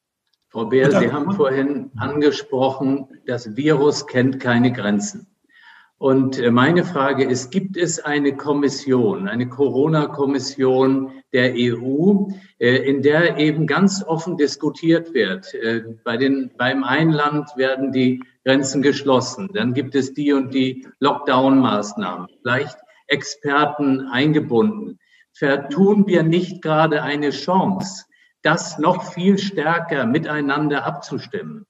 Frau 0.51 0.65
Beer, 0.65 0.91
Sie 0.91 1.11
haben 1.11 1.31
vorhin 1.33 1.91
angesprochen, 1.97 3.07
das 3.27 3.55
Virus 3.55 4.07
kennt 4.07 4.39
keine 4.39 4.71
Grenzen. 4.71 5.27
Und 5.99 6.39
äh, 6.39 6.49
meine 6.49 6.85
Frage 6.85 7.25
ist, 7.25 7.51
gibt 7.51 7.77
es 7.77 7.99
eine 7.99 8.35
Kommission, 8.35 9.27
eine 9.27 9.47
Corona-Kommission 9.47 11.11
der 11.33 11.53
EU, 11.55 12.29
äh, 12.57 12.77
in 12.77 13.03
der 13.03 13.37
eben 13.37 13.67
ganz 13.67 14.03
offen 14.03 14.37
diskutiert 14.37 15.13
wird? 15.13 15.53
Äh, 15.53 15.83
bei 16.03 16.17
den, 16.17 16.51
beim 16.57 16.83
Einland 16.83 17.49
werden 17.55 17.91
die 17.91 18.23
Grenzen 18.43 18.81
geschlossen. 18.81 19.49
Dann 19.53 19.73
gibt 19.73 19.93
es 19.93 20.13
die 20.13 20.33
und 20.33 20.53
die 20.53 20.87
Lockdown-Maßnahmen. 20.99 22.27
Vielleicht 22.41 22.77
Experten 23.07 24.07
eingebunden. 24.07 24.99
Vertun 25.33 26.07
wir 26.07 26.23
nicht 26.23 26.61
gerade 26.61 27.03
eine 27.03 27.29
Chance, 27.29 28.05
das 28.41 28.77
noch 28.77 29.13
viel 29.13 29.37
stärker 29.37 30.05
miteinander 30.05 30.85
abzustimmen. 30.85 31.65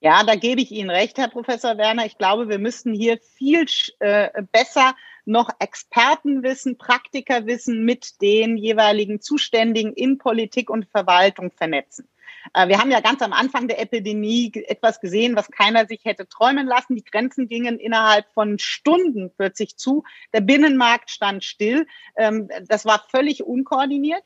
Ja, 0.00 0.22
da 0.24 0.34
gebe 0.34 0.60
ich 0.60 0.70
Ihnen 0.70 0.90
recht, 0.90 1.16
Herr 1.18 1.28
Professor 1.28 1.78
Werner. 1.78 2.04
Ich 2.04 2.18
glaube, 2.18 2.48
wir 2.48 2.58
müssten 2.58 2.92
hier 2.92 3.18
viel 3.18 3.66
äh, 4.00 4.28
besser 4.52 4.94
noch 5.24 5.48
Expertenwissen, 5.58 6.78
Praktikerwissen 6.78 7.84
mit 7.84 8.20
den 8.20 8.56
jeweiligen 8.56 9.20
Zuständigen 9.20 9.92
in 9.92 10.18
Politik 10.18 10.70
und 10.70 10.86
Verwaltung 10.86 11.50
vernetzen. 11.50 12.08
Äh, 12.54 12.68
wir 12.68 12.78
haben 12.78 12.90
ja 12.90 13.00
ganz 13.00 13.22
am 13.22 13.32
Anfang 13.32 13.68
der 13.68 13.80
Epidemie 13.80 14.52
etwas 14.66 15.00
gesehen, 15.00 15.34
was 15.34 15.50
keiner 15.50 15.86
sich 15.86 16.04
hätte 16.04 16.28
träumen 16.28 16.66
lassen. 16.66 16.94
Die 16.94 17.04
Grenzen 17.04 17.48
gingen 17.48 17.78
innerhalb 17.78 18.30
von 18.32 18.58
Stunden 18.58 19.32
plötzlich 19.36 19.76
zu. 19.76 20.04
Der 20.32 20.40
Binnenmarkt 20.40 21.10
stand 21.10 21.44
still. 21.44 21.86
Ähm, 22.16 22.48
das 22.68 22.84
war 22.84 23.04
völlig 23.10 23.44
unkoordiniert. 23.44 24.22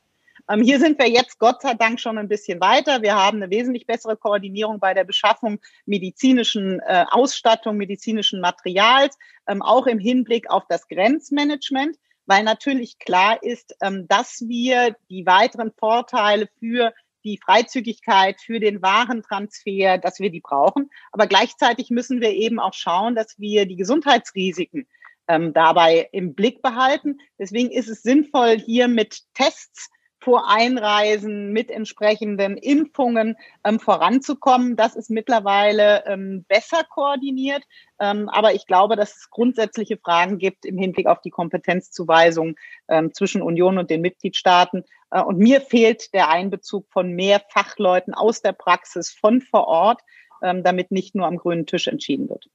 Ähm, 0.51 0.61
hier 0.61 0.79
sind 0.79 0.99
wir 0.99 1.07
jetzt 1.07 1.39
Gott 1.39 1.61
sei 1.61 1.75
Dank 1.75 1.99
schon 1.99 2.17
ein 2.17 2.27
bisschen 2.27 2.59
weiter. 2.59 3.01
Wir 3.01 3.15
haben 3.15 3.41
eine 3.41 3.49
wesentlich 3.51 3.85
bessere 3.85 4.17
Koordinierung 4.17 4.79
bei 4.79 4.93
der 4.93 5.05
Beschaffung 5.05 5.59
medizinischen 5.85 6.79
äh, 6.81 7.05
Ausstattung, 7.09 7.77
medizinischen 7.77 8.41
Materials, 8.41 9.17
ähm, 9.47 9.61
auch 9.61 9.87
im 9.87 9.99
Hinblick 9.99 10.49
auf 10.49 10.63
das 10.67 10.87
Grenzmanagement, 10.87 11.97
weil 12.25 12.43
natürlich 12.43 12.99
klar 12.99 13.41
ist, 13.41 13.75
ähm, 13.81 14.07
dass 14.09 14.43
wir 14.47 14.95
die 15.09 15.25
weiteren 15.25 15.71
Vorteile 15.71 16.49
für 16.59 16.93
die 17.23 17.37
Freizügigkeit 17.37 18.41
für 18.41 18.59
den 18.59 18.81
Warentransfer, 18.81 19.99
dass 19.99 20.19
wir 20.19 20.31
die 20.31 20.41
brauchen. 20.41 20.89
Aber 21.11 21.27
gleichzeitig 21.27 21.91
müssen 21.91 22.19
wir 22.19 22.31
eben 22.31 22.59
auch 22.59 22.73
schauen, 22.73 23.15
dass 23.15 23.39
wir 23.39 23.67
die 23.67 23.75
Gesundheitsrisiken 23.77 24.87
ähm, 25.27 25.53
dabei 25.53 26.09
im 26.11 26.33
Blick 26.33 26.61
behalten. 26.61 27.19
Deswegen 27.37 27.71
ist 27.71 27.87
es 27.87 28.01
sinnvoll, 28.01 28.57
hier 28.57 28.87
mit 28.87 29.21
Tests 29.35 29.89
vor 30.21 30.49
Einreisen 30.49 31.51
mit 31.51 31.71
entsprechenden 31.71 32.55
Impfungen 32.57 33.35
ähm, 33.63 33.79
voranzukommen. 33.79 34.75
Das 34.75 34.95
ist 34.95 35.09
mittlerweile 35.09 36.05
ähm, 36.05 36.45
besser 36.47 36.83
koordiniert. 36.89 37.63
Ähm, 37.99 38.29
aber 38.29 38.53
ich 38.53 38.67
glaube, 38.67 38.95
dass 38.95 39.17
es 39.17 39.29
grundsätzliche 39.29 39.97
Fragen 39.97 40.37
gibt 40.37 40.65
im 40.65 40.77
Hinblick 40.77 41.07
auf 41.07 41.21
die 41.21 41.31
Kompetenzzuweisung 41.31 42.55
ähm, 42.87 43.13
zwischen 43.13 43.41
Union 43.41 43.79
und 43.79 43.89
den 43.89 44.01
Mitgliedstaaten. 44.01 44.83
Äh, 45.09 45.21
und 45.21 45.39
mir 45.39 45.59
fehlt 45.59 46.13
der 46.13 46.29
Einbezug 46.29 46.87
von 46.91 47.11
mehr 47.13 47.41
Fachleuten 47.49 48.13
aus 48.13 48.41
der 48.41 48.53
Praxis 48.53 49.11
von 49.11 49.41
vor 49.41 49.67
Ort, 49.67 50.01
ähm, 50.43 50.63
damit 50.63 50.91
nicht 50.91 51.15
nur 51.15 51.25
am 51.25 51.37
grünen 51.37 51.65
Tisch 51.65 51.87
entschieden 51.87 52.29
wird. 52.29 52.47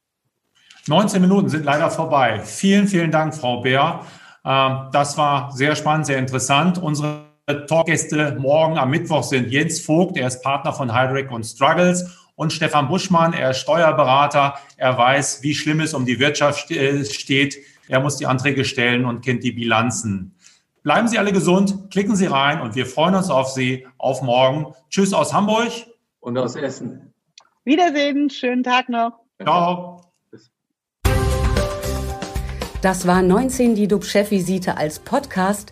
19 0.87 1.21
Minuten 1.21 1.49
sind 1.49 1.65
leider 1.65 1.91
vorbei. 1.91 2.39
Vielen, 2.39 2.87
vielen 2.87 3.11
Dank, 3.11 3.35
Frau 3.35 3.61
Bär. 3.61 4.05
Ähm, 4.45 4.87
das 4.93 5.17
war 5.17 5.51
sehr 5.51 5.75
spannend, 5.75 6.05
sehr 6.05 6.17
interessant. 6.17 6.77
Unsere 6.77 7.26
Talkgäste 7.47 8.35
morgen 8.37 8.77
am 8.77 8.89
Mittwoch 8.89 9.23
sind 9.23 9.49
Jens 9.49 9.79
Vogt, 9.79 10.17
er 10.17 10.27
ist 10.27 10.43
Partner 10.43 10.73
von 10.73 10.93
Hydric 10.93 11.31
und 11.31 11.45
Struggles 11.45 12.27
und 12.35 12.51
Stefan 12.51 12.89
Buschmann, 12.89 13.31
er 13.31 13.51
ist 13.51 13.59
Steuerberater. 13.59 14.55
Er 14.75 14.97
weiß, 14.97 15.43
wie 15.43 15.55
schlimm 15.55 15.79
es 15.79 15.93
um 15.93 16.05
die 16.05 16.19
Wirtschaft 16.19 16.69
äh, 16.71 17.05
steht. 17.05 17.57
Er 17.87 18.01
muss 18.01 18.17
die 18.17 18.25
Anträge 18.25 18.65
stellen 18.65 19.05
und 19.05 19.23
kennt 19.23 19.45
die 19.45 19.53
Bilanzen. 19.53 20.35
Bleiben 20.83 21.07
Sie 21.07 21.17
alle 21.17 21.31
gesund, 21.31 21.89
klicken 21.89 22.17
Sie 22.17 22.25
rein 22.25 22.59
und 22.59 22.75
wir 22.75 22.85
freuen 22.85 23.15
uns 23.15 23.29
auf 23.29 23.47
Sie. 23.47 23.87
Auf 23.97 24.21
morgen. 24.21 24.73
Tschüss 24.89 25.13
aus 25.13 25.33
Hamburg. 25.33 25.71
Und 26.19 26.37
aus 26.37 26.57
Essen. 26.57 27.13
Wiedersehen, 27.63 28.29
schönen 28.29 28.63
Tag 28.63 28.89
noch. 28.89 29.21
Ciao. 29.41 30.01
Das 32.81 33.07
war 33.07 33.21
19 33.21 33.73
die 33.73 33.87
DUB-Chefvisite 33.87 34.77
als 34.77 34.99
Podcast. 34.99 35.71